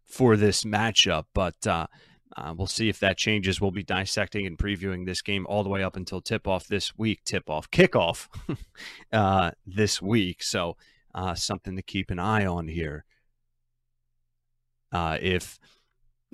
for 0.04 0.36
this 0.36 0.64
matchup. 0.64 1.24
But, 1.32 1.66
uh, 2.36 2.54
we'll 2.56 2.66
see 2.66 2.88
if 2.88 2.98
that 3.00 3.18
changes. 3.18 3.60
We'll 3.60 3.70
be 3.70 3.82
dissecting 3.82 4.46
and 4.46 4.56
previewing 4.56 5.06
this 5.06 5.22
game 5.22 5.46
all 5.48 5.62
the 5.62 5.68
way 5.68 5.82
up 5.82 5.96
until 5.96 6.20
tip 6.20 6.46
off 6.46 6.66
this 6.66 6.96
week, 6.96 7.24
tip 7.24 7.50
off, 7.50 7.70
kickoff 7.70 8.28
uh, 9.12 9.50
this 9.66 10.00
week. 10.00 10.42
So, 10.42 10.76
uh, 11.14 11.34
something 11.34 11.76
to 11.76 11.82
keep 11.82 12.10
an 12.10 12.18
eye 12.18 12.46
on 12.46 12.68
here. 12.68 13.04
Uh, 14.90 15.18
if 15.20 15.58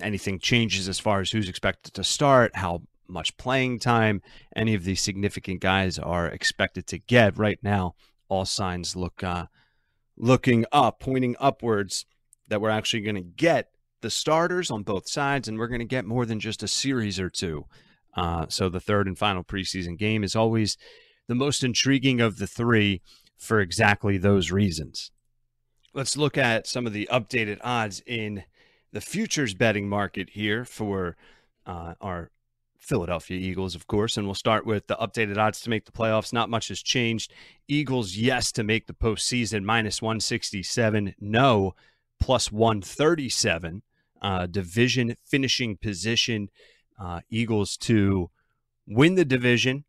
anything 0.01 0.39
changes 0.39 0.89
as 0.89 0.99
far 0.99 1.21
as 1.21 1.31
who's 1.31 1.49
expected 1.49 1.95
to 1.95 2.05
start, 2.05 2.57
how 2.57 2.83
much 3.09 3.37
playing 3.37 3.79
time 3.81 4.23
any 4.55 4.75
of 4.75 4.85
these 4.85 5.01
significant 5.01 5.61
guys 5.61 5.99
are 5.99 6.27
expected 6.27 6.87
to 6.87 6.99
get 6.99 7.39
right 7.39 7.59
now, 7.63 7.95
all 8.29 8.45
signs 8.45 8.95
look 8.95 9.25
uh, 9.25 9.47
looking 10.17 10.65
up, 10.71 11.01
pointing 11.01 11.35
upwards 11.41 12.07
that 12.49 12.61
we're 12.61 12.71
actually 12.71 13.01
going 13.01 13.17
to 13.17 13.23
get 13.23 13.71
the 14.01 14.11
starters 14.11 14.71
on 14.71 14.83
both 14.83 15.09
sides, 15.09 15.49
and 15.49 15.59
we're 15.59 15.69
going 15.69 15.81
to 15.81 15.85
get 15.85 16.05
more 16.05 16.27
than 16.27 16.41
just 16.41 16.63
a 16.63 16.69
series 16.69 17.19
or 17.19 17.31
two. 17.31 17.67
Uh, 18.17 18.47
so 18.49 18.69
the 18.69 18.81
third 18.81 19.07
and 19.07 19.19
final 19.19 19.45
preseason 19.45 19.97
game 19.97 20.25
is 20.25 20.35
always 20.35 20.77
the 21.29 21.35
most 21.35 21.63
intriguing 21.63 22.21
of 22.21 22.39
the 22.39 22.47
three 22.47 23.01
for 23.37 23.61
exactly 23.61 24.19
those 24.19 24.51
reasons. 24.51 25.11
Let's 25.95 26.17
look 26.17 26.37
at 26.37 26.67
some 26.67 26.87
of 26.87 26.93
the 26.93 27.09
updated 27.13 27.59
odds 27.63 28.03
in 28.07 28.45
the 28.93 29.01
futures 29.01 29.55
betting 29.55 29.89
market 29.89 30.31
here 30.31 30.65
for 30.65 31.17
uh, 31.67 31.95
our 32.01 32.31
Philadelphia 32.79 33.39
Eagles, 33.39 33.75
of 33.75 33.87
course. 33.87 34.17
And 34.17 34.27
we'll 34.27 34.35
start 34.35 34.65
with 34.65 34.87
the 34.87 34.97
updated 34.97 35.37
odds 35.37 35.61
to 35.63 35.71
make 35.71 35.85
the 35.85 35.93
playoffs. 35.93 36.33
Not 36.33 36.51
much 36.51 36.69
has 36.69 36.83
changed. 36.83 37.33
Eagles, 37.69 38.17
yes, 38.17 38.51
to 38.53 38.65
make 38.65 38.87
the 38.87 38.95
postseason, 38.95 39.63
minus 39.65 40.01
167. 40.01 41.15
No, 41.21 41.75
plus 42.19 42.51
137 42.51 43.83
uh, 44.22 44.46
division 44.46 45.14
finishing 45.24 45.76
position. 45.76 46.48
Uh, 47.00 47.20
Eagles 47.31 47.76
to 47.76 48.31
win 48.87 49.14
the 49.14 49.24
division, 49.24 49.85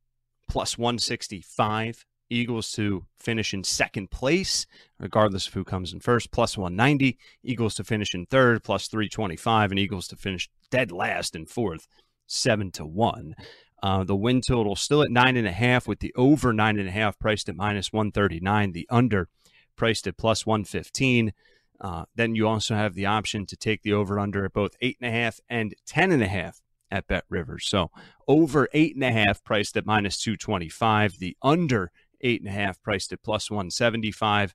plus 0.47 0.77
165. 0.77 2.05
Eagles 2.29 2.71
to 2.73 3.05
finish 3.17 3.53
in 3.53 3.63
second 3.63 4.11
place, 4.11 4.67
regardless 4.99 5.47
of 5.47 5.53
who 5.55 5.63
comes 5.63 5.91
in 5.91 5.99
first, 5.99 6.31
plus 6.31 6.57
190. 6.57 7.17
Eagles 7.43 7.73
to 7.75 7.83
finish 7.83 8.13
in 8.13 8.25
third, 8.27 8.63
plus 8.63 8.87
325. 8.87 9.71
And 9.71 9.79
Eagles 9.79 10.07
to 10.09 10.15
finish 10.15 10.49
dead 10.69 10.91
last 10.91 11.35
in 11.35 11.45
fourth, 11.47 11.87
7 12.27 12.71
to 12.71 12.85
1. 12.85 13.35
Uh, 13.81 14.03
the 14.03 14.15
win 14.15 14.41
total 14.47 14.75
still 14.75 15.01
at 15.01 15.09
9.5, 15.09 15.87
with 15.87 15.99
the 15.99 16.13
over 16.15 16.53
9.5 16.53 17.17
priced 17.19 17.49
at 17.49 17.55
minus 17.55 17.91
139. 17.91 18.73
The 18.73 18.87
under 18.89 19.27
priced 19.75 20.05
at 20.05 20.17
plus 20.17 20.45
115. 20.45 21.33
Uh, 21.81 22.05
then 22.15 22.35
you 22.35 22.47
also 22.47 22.75
have 22.75 22.93
the 22.93 23.05
option 23.05 23.45
to 23.45 23.55
take 23.55 23.83
the 23.83 23.93
over 23.93 24.19
under 24.19 24.45
at 24.45 24.53
both 24.53 24.75
eight 24.81 24.97
and 25.01 25.09
a 25.09 25.17
half 25.17 25.39
and 25.49 25.73
ten 25.85 26.11
and 26.11 26.21
a 26.21 26.27
half 26.27 26.61
at 26.91 27.07
Bet 27.07 27.23
Rivers. 27.29 27.65
So 27.67 27.91
over 28.27 28.67
eight 28.73 28.95
and 28.95 29.03
a 29.03 29.11
half 29.11 29.43
priced 29.43 29.77
at 29.77 29.85
minus 29.85 30.21
225, 30.21 31.19
the 31.19 31.37
under 31.41 31.91
eight 32.21 32.41
and 32.41 32.49
a 32.49 32.53
half 32.53 32.81
priced 32.81 33.13
at 33.13 33.23
plus 33.23 33.49
175, 33.49 34.53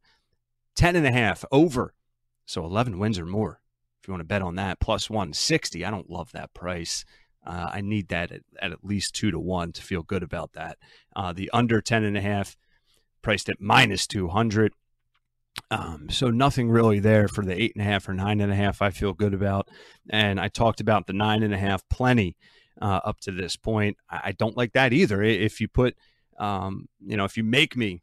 10 0.77 0.97
and 0.97 1.07
a 1.07 1.13
half 1.13 1.45
over. 1.51 1.95
So 2.47 2.65
11 2.65 2.99
wins 2.99 3.19
or 3.19 3.27
more. 3.27 3.61
If 4.01 4.09
you 4.09 4.13
want 4.13 4.21
to 4.21 4.27
bet 4.27 4.43
on 4.43 4.57
that, 4.57 4.81
plus 4.81 5.09
160. 5.09 5.85
I 5.85 5.91
don't 5.91 6.11
love 6.11 6.33
that 6.33 6.53
price. 6.53 7.05
Uh, 7.47 7.71
I 7.73 7.81
need 7.81 8.09
that 8.09 8.33
at, 8.33 8.43
at, 8.61 8.73
at 8.73 8.85
least 8.85 9.15
two 9.15 9.31
to 9.31 9.39
one 9.39 9.73
to 9.73 9.83
feel 9.83 10.03
good 10.03 10.23
about 10.23 10.53
that. 10.53 10.79
Uh, 11.15 11.33
the 11.33 11.51
under 11.53 11.81
10 11.81 12.05
and 12.05 12.17
a 12.17 12.21
half 12.21 12.57
priced 13.23 13.49
at 13.49 13.61
minus 13.61 14.07
200. 14.07 14.73
Um, 15.71 16.09
so 16.11 16.31
nothing 16.31 16.71
really 16.71 17.01
there 17.01 17.27
for 17.29 17.45
the 17.45 17.61
eight 17.61 17.73
and 17.75 17.83
a 17.83 17.91
half 17.91 18.09
or 18.09 18.15
nine 18.15 18.41
and 18.41 18.53
a 18.53 18.57
half. 18.57 18.83
I 18.83 18.91
feel 18.91 19.13
good 19.13 19.35
about, 19.35 19.69
and 20.11 20.39
I 20.39 20.49
talked 20.49 20.81
about 20.81 21.07
the 21.07 21.13
nine 21.13 21.43
and 21.43 21.55
a 21.55 21.59
half 21.59 21.89
plenty 21.89 22.37
uh, 22.81 23.01
up 23.05 23.21
to 23.21 23.33
this 23.33 23.57
point. 23.57 23.97
I 24.09 24.33
don't 24.33 24.57
like 24.57 24.73
that 24.73 24.93
either. 24.93 25.23
If 25.23 25.61
you 25.61 25.69
put, 25.69 25.97
um, 26.39 26.89
you 27.05 27.17
know, 27.17 27.25
if 27.25 27.37
you 27.37 27.45
make 27.45 27.77
me 27.77 28.03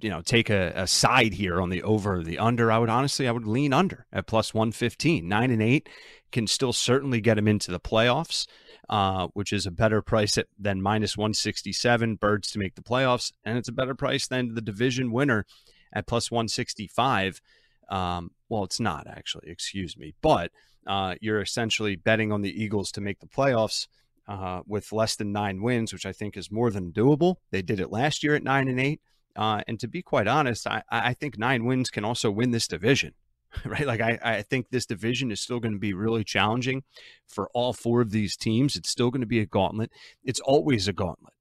you 0.00 0.10
know, 0.10 0.20
take 0.20 0.48
a, 0.48 0.72
a 0.76 0.86
side 0.86 1.34
here 1.34 1.60
on 1.60 1.70
the 1.70 1.82
over 1.82 2.22
the 2.22 2.38
under, 2.38 2.70
I 2.70 2.78
would 2.78 2.88
honestly, 2.88 3.26
I 3.26 3.32
would 3.32 3.46
lean 3.46 3.72
under 3.72 4.06
at 4.12 4.26
plus 4.26 4.54
115. 4.54 5.26
Nine 5.26 5.50
and 5.50 5.62
eight 5.62 5.88
can 6.30 6.46
still 6.46 6.72
certainly 6.72 7.20
get 7.20 7.38
him 7.38 7.48
into 7.48 7.70
the 7.70 7.80
playoffs, 7.80 8.46
uh, 8.88 9.28
which 9.34 9.52
is 9.52 9.66
a 9.66 9.70
better 9.70 10.02
price 10.02 10.38
at, 10.38 10.46
than 10.58 10.82
minus 10.82 11.16
167. 11.16 12.16
Birds 12.16 12.50
to 12.50 12.58
make 12.58 12.74
the 12.74 12.82
playoffs, 12.82 13.32
and 13.44 13.58
it's 13.58 13.68
a 13.68 13.72
better 13.72 13.94
price 13.94 14.26
than 14.26 14.54
the 14.54 14.60
division 14.60 15.12
winner 15.12 15.46
at 15.92 16.06
plus 16.06 16.30
165. 16.30 17.40
Um, 17.88 18.32
well, 18.48 18.64
it's 18.64 18.80
not 18.80 19.06
actually, 19.06 19.50
excuse 19.50 19.96
me, 19.96 20.14
but 20.20 20.50
uh, 20.86 21.14
you're 21.20 21.40
essentially 21.40 21.96
betting 21.96 22.32
on 22.32 22.42
the 22.42 22.62
Eagles 22.62 22.92
to 22.92 23.00
make 23.00 23.20
the 23.20 23.26
playoffs. 23.26 23.86
Uh, 24.26 24.60
with 24.66 24.92
less 24.92 25.16
than 25.16 25.32
nine 25.32 25.62
wins, 25.62 25.90
which 25.90 26.04
I 26.04 26.12
think 26.12 26.36
is 26.36 26.50
more 26.50 26.70
than 26.70 26.92
doable. 26.92 27.36
They 27.50 27.62
did 27.62 27.80
it 27.80 27.90
last 27.90 28.22
year 28.22 28.34
at 28.34 28.42
nine 28.42 28.68
and 28.68 28.78
eight. 28.78 29.00
Uh, 29.34 29.62
and 29.66 29.80
to 29.80 29.88
be 29.88 30.02
quite 30.02 30.26
honest, 30.26 30.66
I, 30.66 30.82
I 30.90 31.14
think 31.14 31.38
nine 31.38 31.64
wins 31.64 31.88
can 31.88 32.04
also 32.04 32.30
win 32.30 32.50
this 32.50 32.68
division, 32.68 33.14
right? 33.64 33.86
Like, 33.86 34.00
I, 34.00 34.18
I 34.22 34.42
think 34.42 34.66
this 34.70 34.86
division 34.86 35.30
is 35.30 35.40
still 35.40 35.60
going 35.60 35.72
to 35.72 35.78
be 35.78 35.94
really 35.94 36.24
challenging 36.24 36.82
for 37.26 37.48
all 37.54 37.72
four 37.72 38.00
of 38.00 38.10
these 38.10 38.36
teams. 38.36 38.76
It's 38.76 38.90
still 38.90 39.10
going 39.10 39.22
to 39.22 39.26
be 39.26 39.40
a 39.40 39.46
gauntlet. 39.46 39.90
It's 40.22 40.40
always 40.40 40.88
a 40.88 40.92
gauntlet, 40.92 41.34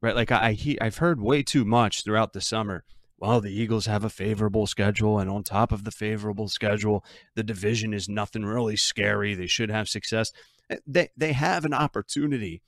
right? 0.00 0.14
Like, 0.14 0.30
I, 0.32 0.56
I, 0.58 0.76
I've 0.80 0.98
heard 0.98 1.20
way 1.20 1.42
too 1.42 1.64
much 1.64 2.04
throughout 2.04 2.32
the 2.32 2.40
summer. 2.40 2.84
Well, 3.18 3.40
the 3.40 3.52
Eagles 3.52 3.86
have 3.86 4.04
a 4.04 4.10
favorable 4.10 4.66
schedule, 4.66 5.18
and 5.18 5.28
on 5.28 5.44
top 5.44 5.72
of 5.72 5.84
the 5.84 5.90
favorable 5.90 6.48
schedule, 6.48 7.04
the 7.34 7.42
division 7.42 7.92
is 7.92 8.08
nothing 8.08 8.44
really 8.44 8.76
scary. 8.76 9.34
They 9.34 9.46
should 9.46 9.70
have 9.70 9.88
success. 9.88 10.32
Eh, 10.70 10.76
they, 10.86 11.08
they 11.16 11.32
have 11.32 11.64
an 11.64 11.74
opportunity 11.74 12.62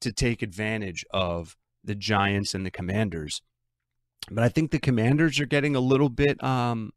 to 0.00 0.12
take 0.12 0.42
advantage 0.42 1.04
of 1.10 1.56
the 1.84 1.94
Giants 1.94 2.52
and 2.52 2.66
the 2.66 2.70
Commanders 2.70 3.42
but 4.30 4.42
I 4.42 4.48
think 4.48 4.70
the 4.70 4.78
Commanders 4.78 5.38
are 5.40 5.46
getting 5.46 5.76
a 5.76 5.80
little 5.80 6.08
bit 6.08 6.42
um, 6.42 6.92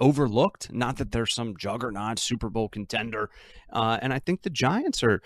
overlooked. 0.00 0.72
Not 0.72 0.96
that 0.96 1.12
they're 1.12 1.26
some 1.26 1.56
juggernaut 1.56 2.18
Super 2.18 2.50
Bowl 2.50 2.68
contender. 2.68 3.30
Uh, 3.72 3.98
and 4.02 4.12
I 4.12 4.18
think 4.18 4.42
the 4.42 4.50
Giants 4.50 5.02
are 5.02 5.20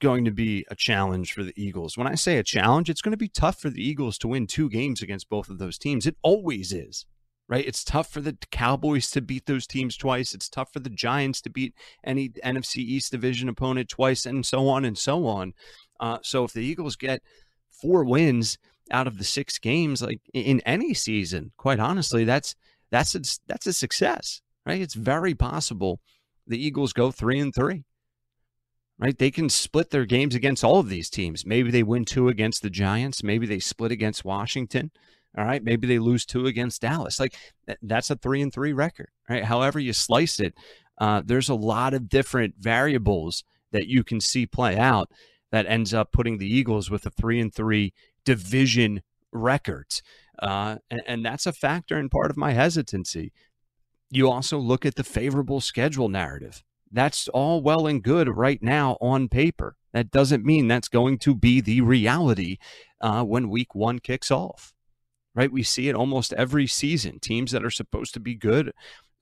going 0.00 0.24
to 0.24 0.30
be 0.30 0.64
a 0.70 0.74
challenge 0.74 1.32
for 1.32 1.44
the 1.44 1.52
Eagles. 1.56 1.96
When 1.96 2.06
I 2.06 2.14
say 2.14 2.38
a 2.38 2.42
challenge, 2.42 2.90
it's 2.90 3.02
going 3.02 3.12
to 3.12 3.18
be 3.18 3.28
tough 3.28 3.60
for 3.60 3.70
the 3.70 3.86
Eagles 3.86 4.18
to 4.18 4.28
win 4.28 4.46
two 4.46 4.68
games 4.68 5.02
against 5.02 5.28
both 5.28 5.48
of 5.48 5.58
those 5.58 5.78
teams. 5.78 6.06
It 6.06 6.16
always 6.22 6.72
is, 6.72 7.06
right? 7.48 7.66
It's 7.66 7.84
tough 7.84 8.10
for 8.10 8.20
the 8.20 8.36
Cowboys 8.50 9.10
to 9.10 9.20
beat 9.20 9.46
those 9.46 9.66
teams 9.66 9.96
twice. 9.96 10.34
It's 10.34 10.48
tough 10.48 10.72
for 10.72 10.80
the 10.80 10.90
Giants 10.90 11.40
to 11.42 11.50
beat 11.50 11.74
any 12.02 12.30
NFC 12.44 12.78
East 12.78 13.12
division 13.12 13.48
opponent 13.48 13.90
twice, 13.90 14.24
and 14.24 14.44
so 14.44 14.68
on 14.68 14.84
and 14.84 14.96
so 14.96 15.26
on. 15.26 15.52
Uh, 16.00 16.18
so 16.22 16.44
if 16.44 16.52
the 16.54 16.64
Eagles 16.64 16.96
get 16.96 17.22
four 17.70 18.04
wins 18.04 18.58
out 18.90 19.06
of 19.06 19.18
the 19.18 19.24
six 19.24 19.58
games, 19.58 20.02
like 20.02 20.20
in 20.32 20.60
any 20.64 20.94
season, 20.94 21.52
quite 21.58 21.78
honestly, 21.78 22.24
that's 22.24 22.56
that's 22.90 23.14
a, 23.14 23.20
that's 23.46 23.66
a 23.66 23.72
success, 23.72 24.42
right? 24.66 24.80
It's 24.80 24.94
very 24.94 25.34
possible 25.34 26.00
the 26.46 26.62
Eagles 26.62 26.92
go 26.92 27.10
three 27.10 27.38
and 27.38 27.54
three, 27.54 27.84
right? 28.98 29.16
They 29.16 29.30
can 29.30 29.48
split 29.48 29.90
their 29.90 30.04
games 30.04 30.34
against 30.34 30.64
all 30.64 30.78
of 30.78 30.88
these 30.88 31.08
teams. 31.08 31.46
Maybe 31.46 31.70
they 31.70 31.82
win 31.82 32.04
two 32.04 32.28
against 32.28 32.62
the 32.62 32.70
Giants. 32.70 33.22
Maybe 33.22 33.46
they 33.46 33.60
split 33.60 33.92
against 33.92 34.24
Washington. 34.24 34.90
All 35.38 35.44
right. 35.44 35.62
Maybe 35.62 35.86
they 35.86 36.00
lose 36.00 36.26
two 36.26 36.46
against 36.46 36.82
Dallas. 36.82 37.20
Like 37.20 37.34
that's 37.82 38.10
a 38.10 38.16
three 38.16 38.42
and 38.42 38.52
three 38.52 38.72
record, 38.72 39.10
right? 39.28 39.44
However 39.44 39.78
you 39.78 39.92
slice 39.92 40.40
it, 40.40 40.54
uh, 40.98 41.22
there's 41.24 41.48
a 41.48 41.54
lot 41.54 41.94
of 41.94 42.08
different 42.08 42.56
variables 42.58 43.44
that 43.70 43.86
you 43.86 44.02
can 44.02 44.20
see 44.20 44.44
play 44.44 44.76
out 44.76 45.08
that 45.52 45.66
ends 45.66 45.94
up 45.94 46.12
putting 46.12 46.38
the 46.38 46.52
Eagles 46.52 46.90
with 46.90 47.06
a 47.06 47.10
three 47.10 47.40
and 47.40 47.54
three 47.54 47.92
division 48.24 49.02
records. 49.32 50.02
Uh, 50.40 50.76
and, 50.90 51.02
and 51.06 51.24
that's 51.24 51.46
a 51.46 51.52
factor 51.52 51.98
in 51.98 52.08
part 52.08 52.30
of 52.30 52.36
my 52.36 52.52
hesitancy. 52.52 53.32
You 54.10 54.30
also 54.30 54.58
look 54.58 54.84
at 54.84 54.96
the 54.96 55.04
favorable 55.04 55.60
schedule 55.60 56.08
narrative. 56.08 56.64
That's 56.90 57.28
all 57.28 57.62
well 57.62 57.86
and 57.86 58.02
good 58.02 58.28
right 58.28 58.60
now 58.62 58.96
on 59.00 59.28
paper. 59.28 59.76
That 59.92 60.10
doesn't 60.10 60.44
mean 60.44 60.66
that's 60.66 60.88
going 60.88 61.18
to 61.18 61.34
be 61.34 61.60
the 61.60 61.80
reality 61.80 62.58
uh, 63.00 63.22
when 63.22 63.50
week 63.50 63.74
one 63.74 63.98
kicks 63.98 64.30
off, 64.30 64.72
right? 65.34 65.52
We 65.52 65.62
see 65.62 65.88
it 65.88 65.94
almost 65.94 66.32
every 66.32 66.66
season. 66.66 67.20
Teams 67.20 67.52
that 67.52 67.64
are 67.64 67.70
supposed 67.70 68.14
to 68.14 68.20
be 68.20 68.34
good 68.34 68.72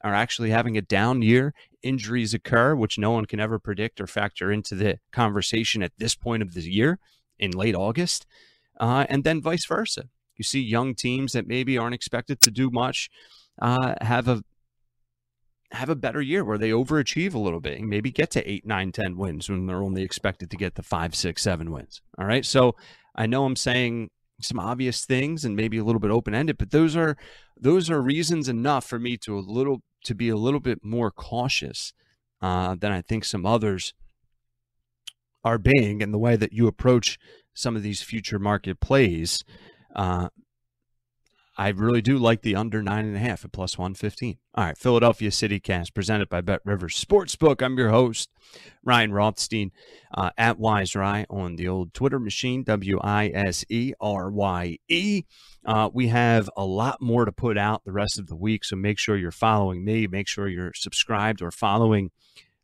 are 0.02 0.14
actually 0.14 0.50
having 0.50 0.76
a 0.76 0.82
down 0.82 1.22
year. 1.22 1.52
Injuries 1.82 2.32
occur, 2.32 2.74
which 2.74 2.98
no 2.98 3.10
one 3.10 3.26
can 3.26 3.40
ever 3.40 3.58
predict 3.58 4.00
or 4.00 4.06
factor 4.06 4.52
into 4.52 4.74
the 4.74 4.98
conversation 5.12 5.82
at 5.82 5.92
this 5.98 6.14
point 6.14 6.42
of 6.42 6.54
the 6.54 6.62
year 6.62 6.98
in 7.38 7.50
late 7.50 7.74
August 7.74 8.26
uh, 8.78 9.06
and 9.08 9.24
then 9.24 9.42
vice 9.42 9.66
versa. 9.66 10.04
You 10.38 10.44
see 10.44 10.60
young 10.60 10.94
teams 10.94 11.32
that 11.32 11.46
maybe 11.46 11.76
aren't 11.76 11.94
expected 11.94 12.40
to 12.42 12.50
do 12.50 12.70
much 12.70 13.10
uh, 13.60 13.94
have 14.00 14.28
a 14.28 14.42
have 15.70 15.90
a 15.90 15.96
better 15.96 16.22
year 16.22 16.44
where 16.44 16.56
they 16.56 16.70
overachieve 16.70 17.34
a 17.34 17.38
little 17.38 17.60
bit 17.60 17.78
and 17.78 17.90
maybe 17.90 18.10
get 18.10 18.30
to 18.30 18.50
eight, 18.50 18.66
nine, 18.66 18.90
ten 18.90 19.16
wins 19.16 19.50
when 19.50 19.66
they're 19.66 19.82
only 19.82 20.02
expected 20.02 20.50
to 20.50 20.56
get 20.56 20.76
the 20.76 20.82
five, 20.82 21.14
six, 21.14 21.42
seven 21.42 21.70
wins. 21.70 22.00
All 22.18 22.24
right. 22.24 22.44
So 22.44 22.74
I 23.14 23.26
know 23.26 23.44
I'm 23.44 23.56
saying 23.56 24.08
some 24.40 24.58
obvious 24.58 25.04
things 25.04 25.44
and 25.44 25.56
maybe 25.56 25.76
a 25.76 25.84
little 25.84 26.00
bit 26.00 26.10
open 26.10 26.34
ended, 26.34 26.56
but 26.58 26.70
those 26.70 26.96
are 26.96 27.16
those 27.60 27.90
are 27.90 28.00
reasons 28.00 28.48
enough 28.48 28.86
for 28.86 28.98
me 28.98 29.16
to 29.18 29.38
a 29.38 29.40
little 29.40 29.82
to 30.04 30.14
be 30.14 30.28
a 30.28 30.36
little 30.36 30.60
bit 30.60 30.78
more 30.82 31.10
cautious 31.10 31.92
uh, 32.40 32.76
than 32.78 32.92
I 32.92 33.02
think 33.02 33.24
some 33.24 33.44
others 33.44 33.94
are 35.44 35.58
being 35.58 36.00
in 36.00 36.12
the 36.12 36.18
way 36.18 36.36
that 36.36 36.52
you 36.52 36.66
approach 36.66 37.18
some 37.54 37.76
of 37.76 37.82
these 37.82 38.02
future 38.02 38.38
market 38.38 38.80
plays. 38.80 39.42
Uh, 39.94 40.28
I 41.60 41.70
really 41.70 42.00
do 42.00 42.18
like 42.18 42.42
the 42.42 42.54
under 42.54 42.84
nine 42.84 43.04
and 43.04 43.16
a 43.16 43.18
half 43.18 43.44
at 43.44 43.50
plus 43.50 43.76
115. 43.76 44.38
All 44.54 44.64
right, 44.64 44.78
Philadelphia 44.78 45.32
City 45.32 45.58
Cast 45.58 45.92
presented 45.92 46.28
by 46.28 46.40
Bet 46.40 46.60
Rivers 46.64 47.04
Sportsbook. 47.04 47.62
I'm 47.62 47.76
your 47.76 47.90
host, 47.90 48.30
Ryan 48.84 49.12
Rothstein, 49.12 49.72
uh, 50.14 50.30
at 50.38 50.60
Wise 50.60 50.94
Rye 50.94 51.26
on 51.28 51.56
the 51.56 51.66
old 51.66 51.94
Twitter 51.94 52.20
machine, 52.20 52.62
W 52.62 53.00
I 53.02 53.32
S 53.34 53.64
E 53.68 53.92
R 54.00 54.30
Y 54.30 54.78
E. 54.88 55.24
Uh, 55.66 55.90
we 55.92 56.06
have 56.06 56.48
a 56.56 56.64
lot 56.64 57.02
more 57.02 57.24
to 57.24 57.32
put 57.32 57.58
out 57.58 57.84
the 57.84 57.92
rest 57.92 58.20
of 58.20 58.28
the 58.28 58.36
week, 58.36 58.64
so 58.64 58.76
make 58.76 59.00
sure 59.00 59.16
you're 59.16 59.32
following 59.32 59.84
me. 59.84 60.06
Make 60.06 60.28
sure 60.28 60.46
you're 60.46 60.72
subscribed 60.76 61.42
or 61.42 61.50
following 61.50 62.12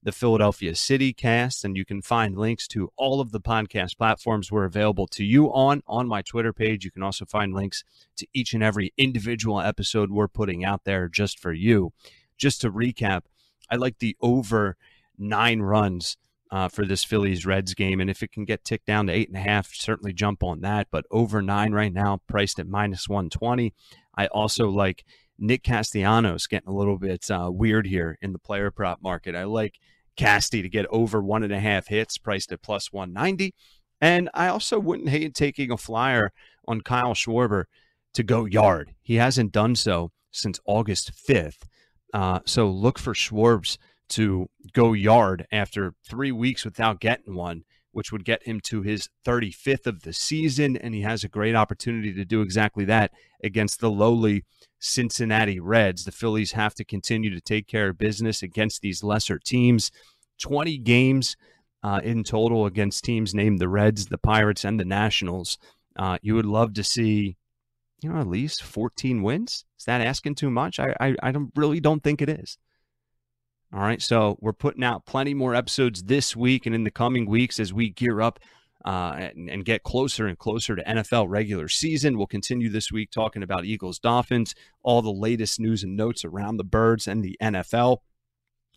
the 0.05 0.13
Philadelphia 0.13 0.75
City 0.75 1.15
cast, 1.15 1.65
and 1.65 1.77
you 1.77 1.85
can 1.85 2.03
find 2.03 2.37
links 2.37 2.69
to 2.69 2.91
all 2.97 3.21
of 3.23 3.33
the 3.33 3.41
podcast 3.41 3.97
platforms 3.97 4.53
we're 4.53 4.67
available 4.67 5.07
to 5.09 5.25
you 5.25 5.47
on 5.47 5.83
on 5.87 6.07
my 6.07 6.21
Twitter 6.21 6.53
page. 6.53 6.85
You 6.85 6.91
can 6.91 7.03
also 7.03 7.25
find 7.25 7.55
links 7.55 7.83
to 8.17 8.27
each 8.35 8.53
and 8.53 8.63
every 8.63 8.93
individual 8.99 9.61
episode 9.61 10.11
we're 10.11 10.29
putting 10.29 10.63
out 10.63 10.85
there 10.85 11.09
just 11.09 11.39
for 11.39 11.53
you. 11.53 11.93
Just 12.37 12.61
to 12.61 12.71
recap, 12.71 13.23
I 13.71 13.77
like 13.77 13.99
the 13.99 14.15
over 14.21 14.77
nine 15.19 15.61
runs 15.61 16.19
uh, 16.51 16.69
for 16.69 16.85
this 16.85 17.03
Phillies 17.03 17.47
Reds 17.47 17.73
game, 17.73 17.99
and 17.99 18.11
if 18.11 18.23
it 18.23 18.31
can 18.31 18.45
get 18.45 18.63
ticked 18.63 18.87
down 18.87 19.07
to 19.07 19.13
eight 19.13 19.29
and 19.29 19.39
a 19.39 19.41
half, 19.41 19.73
certainly 19.75 20.13
jump 20.13 20.45
on 20.45 20.61
that. 20.61 20.89
But 20.91 21.07
over 21.11 21.41
nine 21.41 21.73
right 21.73 21.93
now, 21.93 22.21
priced 22.29 22.59
at 22.59 22.69
minus 22.69 23.09
one 23.09 23.31
twenty. 23.31 23.73
I 24.15 24.27
also 24.27 24.69
like 24.69 25.05
Nick 25.39 25.65
Castellanos 25.65 26.47
getting 26.47 26.69
a 26.69 26.77
little 26.77 26.99
bit 26.99 27.31
uh, 27.31 27.51
weird 27.51 27.87
here 27.87 28.19
in 28.21 28.33
the 28.33 28.39
player 28.39 28.71
prop 28.71 29.01
market. 29.03 29.35
I 29.35 29.45
like 29.45 29.81
Casty 30.17 30.63
to 30.63 30.69
get 30.69 30.87
over 30.91 31.23
one 31.23 31.43
and 31.43 31.53
a 31.53 31.61
half 31.61 31.89
hits, 31.89 32.19
priced 32.19 32.53
at 32.53 32.63
plus 32.63 32.93
190. 32.93 33.55
And 34.01 34.29
I 34.35 34.49
also 34.49 34.79
wouldn't 34.79 35.09
hate 35.09 35.35
taking 35.35 35.71
a 35.71 35.77
flyer 35.77 36.31
on 36.67 36.81
Kyle 36.81 37.15
Schwarber 37.15 37.65
to 38.15 38.23
go 38.23 38.45
yard. 38.45 38.95
He 39.03 39.17
hasn't 39.17 39.53
done 39.53 39.75
so 39.77 40.11
since 40.31 40.61
August 40.67 41.13
5th. 41.29 41.63
Uh, 42.13 42.41
so 42.45 42.69
look 42.69 42.99
for 42.99 43.13
Schwarbs 43.13 43.79
to 44.11 44.49
go 44.73 44.93
yard 44.93 45.47
after 45.51 45.95
three 46.09 46.33
weeks 46.33 46.65
without 46.65 47.01
getting 47.01 47.35
one, 47.35 47.65
which 47.95 48.13
would 48.13 48.25
get 48.25 48.47
him 48.47 48.61
to 48.61 48.83
his 48.83 49.09
35th 49.25 49.87
of 49.87 50.03
the 50.03 50.13
season. 50.13 50.77
And 50.77 50.95
he 50.95 51.03
has 51.03 51.25
a 51.25 51.29
great 51.29 51.55
opportunity 51.55 52.13
to 52.13 52.25
do 52.25 52.43
exactly 52.43 52.85
that 52.87 53.13
against 53.43 53.81
the 53.81 53.91
lowly 53.91 54.45
Cincinnati 54.81 55.61
Reds. 55.61 56.05
The 56.05 56.13
Phillies 56.13 56.53
have 56.53 56.75
to 56.75 56.85
continue 56.85 57.31
to 57.31 57.41
take 57.41 57.67
care 57.67 57.89
of 57.89 57.99
business 57.99 58.43
against 58.43 58.83
these 58.83 59.03
lesser 59.03 59.39
teams. 59.39 59.91
20 60.41 60.79
games 60.79 61.37
uh, 61.83 62.01
in 62.03 62.25
total 62.25 62.67
against 62.67 63.05
teams 63.05 63.35
named 63.35 63.61
the 63.61 63.69
Reds, 63.69 64.07
the 64.07 64.19
Pirates, 64.19 64.65
and 64.65 64.81
the 64.81 64.85
Nationals. 64.85 65.59
Uh, 65.97 66.19
you 66.23 66.35
would 66.35 66.47
love 66.47 66.75
to 66.75 66.83
see, 66.83 67.37
you 68.03 68.11
know, 68.11 68.19
at 68.19 68.27
least 68.27 68.63
14 68.63 69.23
wins. 69.23 69.65
Is 69.79 69.85
that 69.85 70.01
asking 70.01 70.35
too 70.35 70.51
much? 70.51 70.81
I, 70.81 70.95
I, 70.99 71.15
I 71.23 71.31
don't 71.31 71.53
really 71.55 71.81
don't 71.81 72.03
think 72.03 72.21
it 72.21 72.29
is. 72.29 72.59
All 73.75 73.81
right, 73.81 74.01
so 74.01 74.39
we're 74.41 74.53
putting 74.53 74.85
out 74.85 75.05
plenty 75.05 75.35
more 75.35 75.53
episodes 75.53 76.05
this 76.05 76.37
week 76.37 76.65
and 76.65 76.77
in 76.77 76.85
the 76.85 76.93
coming 76.93 77.27
weeks 77.27 77.59
as 77.59 77.73
we 77.73 77.91
gear 77.91 78.21
up 78.21 78.39
uh, 78.85 79.17
and, 79.19 79.51
and, 79.51 79.65
get 79.65 79.83
closer 79.83 80.29
and 80.29 80.39
closer 80.39 80.77
to 80.77 80.85
NFL 80.85 81.29
regular 81.29 81.69
season. 81.69 82.17
We'll 82.17 82.29
continue 82.29 82.69
this 82.69 82.93
week 82.93 83.11
talking 83.11 83.43
about 83.43 83.65
Eagles 83.65 83.99
Dolphins, 83.99 84.55
all 84.85 85.03
the 85.03 85.11
latest 85.11 85.59
news 85.59 85.83
and 85.83 85.97
notes 85.97 86.25
around 86.25 86.59
the 86.59 86.65
birds 86.65 87.09
and 87.09 87.25
the 87.25 87.37
NFL. 87.43 87.99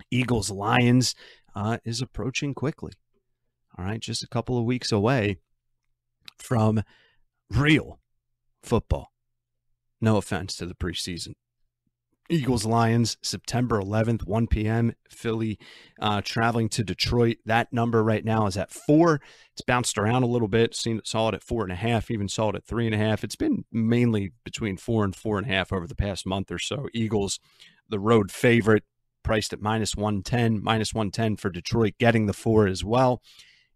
Eagles 0.10 0.50
Lions 0.50 1.14
uh, 1.54 1.78
is 1.86 2.02
approaching 2.02 2.56
quickly. 2.56 2.94
All 3.78 3.86
right, 3.86 4.00
just 4.00 4.24
a 4.24 4.28
couple 4.28 4.58
of 4.58 4.66
weeks 4.66 4.92
away 4.92 5.38
from 6.40 6.82
real 7.52 8.00
football. 8.64 9.12
No 10.02 10.18
offense 10.18 10.56
to 10.56 10.66
the 10.66 10.74
preseason. 10.74 11.34
Eagles 12.30 12.66
Lions 12.66 13.18
September 13.22 13.80
11th, 13.80 14.26
1 14.26 14.48
p.m. 14.48 14.94
Philly 15.10 15.58
uh, 16.02 16.22
traveling 16.24 16.68
to 16.70 16.84
Detroit. 16.84 17.38
That 17.46 17.72
number 17.72 18.04
right 18.04 18.26
now 18.26 18.48
is 18.48 18.58
at 18.58 18.72
four. 18.72 19.22
It's 19.54 19.62
bounced 19.62 19.98
around 19.98 20.24
a 20.24 20.28
little 20.28 20.48
bit. 20.48 20.76
Seen 20.76 21.00
saw 21.06 21.30
it 21.30 21.36
at 21.36 21.44
four 21.44 21.64
and 21.64 21.72
a 21.72 21.76
half, 21.76 22.12
even 22.12 22.28
saw 22.28 22.50
it 22.50 22.56
at 22.56 22.66
three 22.66 22.86
and 22.86 22.96
a 22.96 22.98
half. 22.98 23.24
It's 23.24 23.36
been 23.36 23.64
mainly 23.72 24.34
between 24.44 24.78
four 24.78 25.04
and 25.04 25.16
four 25.16 25.38
and 25.38 25.48
a 25.48 25.50
half 25.50 25.72
over 25.72 25.88
the 25.88 25.96
past 25.96 26.26
month 26.26 26.52
or 26.52 26.60
so. 26.60 26.88
Eagles, 26.94 27.40
the 27.90 28.00
road 28.00 28.32
favorite, 28.32 28.84
priced 29.24 29.54
at 29.54 29.62
minus 29.62 29.96
110, 29.96 30.64
minus 30.64 30.94
110 30.94 31.38
for 31.38 31.50
Detroit, 31.50 31.94
getting 32.00 32.26
the 32.26 32.34
four 32.34 32.68
as 32.68 32.84
well. 32.84 33.22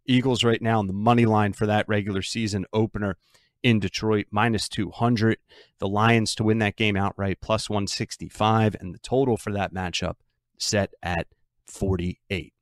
Eagles 0.05 0.43
right 0.43 0.61
now 0.61 0.79
on 0.79 0.87
the 0.87 0.93
money 0.93 1.25
line 1.25 1.53
for 1.53 1.65
that 1.65 1.87
regular 1.87 2.21
season 2.21 2.65
opener 2.73 3.15
in 3.63 3.79
Detroit, 3.79 4.27
minus 4.31 4.67
200. 4.69 5.37
The 5.79 5.87
Lions 5.87 6.35
to 6.35 6.43
win 6.43 6.59
that 6.59 6.75
game 6.75 6.95
outright, 6.95 7.39
plus 7.41 7.69
165. 7.69 8.75
And 8.79 8.93
the 8.93 8.99
total 8.99 9.37
for 9.37 9.51
that 9.53 9.73
matchup 9.73 10.15
set 10.57 10.93
at 11.01 11.27
48. 11.67 12.53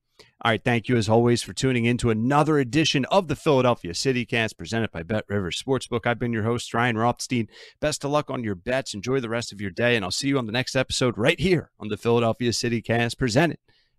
All 0.41 0.51
right, 0.51 0.63
thank 0.63 0.87
you 0.87 0.95
as 0.95 1.09
always 1.09 1.41
for 1.41 1.51
tuning 1.51 1.83
in 1.83 1.97
to 1.97 2.11
another 2.11 2.59
edition 2.59 3.03
of 3.05 3.27
the 3.27 3.35
Philadelphia 3.35 3.91
CityCast 3.91 4.57
presented 4.57 4.89
by 4.89 5.03
Bet 5.03 5.25
Rivers 5.27 5.61
Sportsbook. 5.61 6.07
I've 6.07 6.19
been 6.19 6.31
your 6.31 6.43
host, 6.43 6.73
Ryan 6.73 6.97
Rothstein. 6.97 7.49
Best 7.81 8.05
of 8.05 8.11
luck 8.11 8.29
on 8.29 8.43
your 8.43 8.55
bets. 8.55 8.93
Enjoy 8.93 9.19
the 9.19 9.27
rest 9.27 9.51
of 9.51 9.59
your 9.59 9.71
day, 9.71 9.97
and 9.97 10.05
I'll 10.05 10.11
see 10.11 10.29
you 10.29 10.37
on 10.37 10.45
the 10.45 10.53
next 10.53 10.77
episode 10.77 11.17
right 11.17 11.39
here 11.39 11.71
on 11.77 11.89
the 11.89 11.97
Philadelphia 11.97 12.51
CityCast 12.51 13.17
presented 13.17 13.57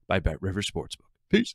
by 0.08 0.18
Bet 0.18 0.40
Rivers 0.40 0.70
Sportsbook. 0.70 1.10
Peace. 1.28 1.54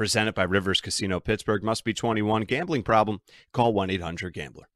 presented 0.00 0.34
by 0.34 0.44
Rivers 0.44 0.80
Casino 0.80 1.20
Pittsburgh. 1.20 1.62
Must 1.62 1.84
be 1.84 1.92
21. 1.92 2.44
Gambling 2.44 2.82
problem? 2.82 3.20
Call 3.52 3.74
1 3.74 3.90
800 3.90 4.32
Gambler. 4.32 4.66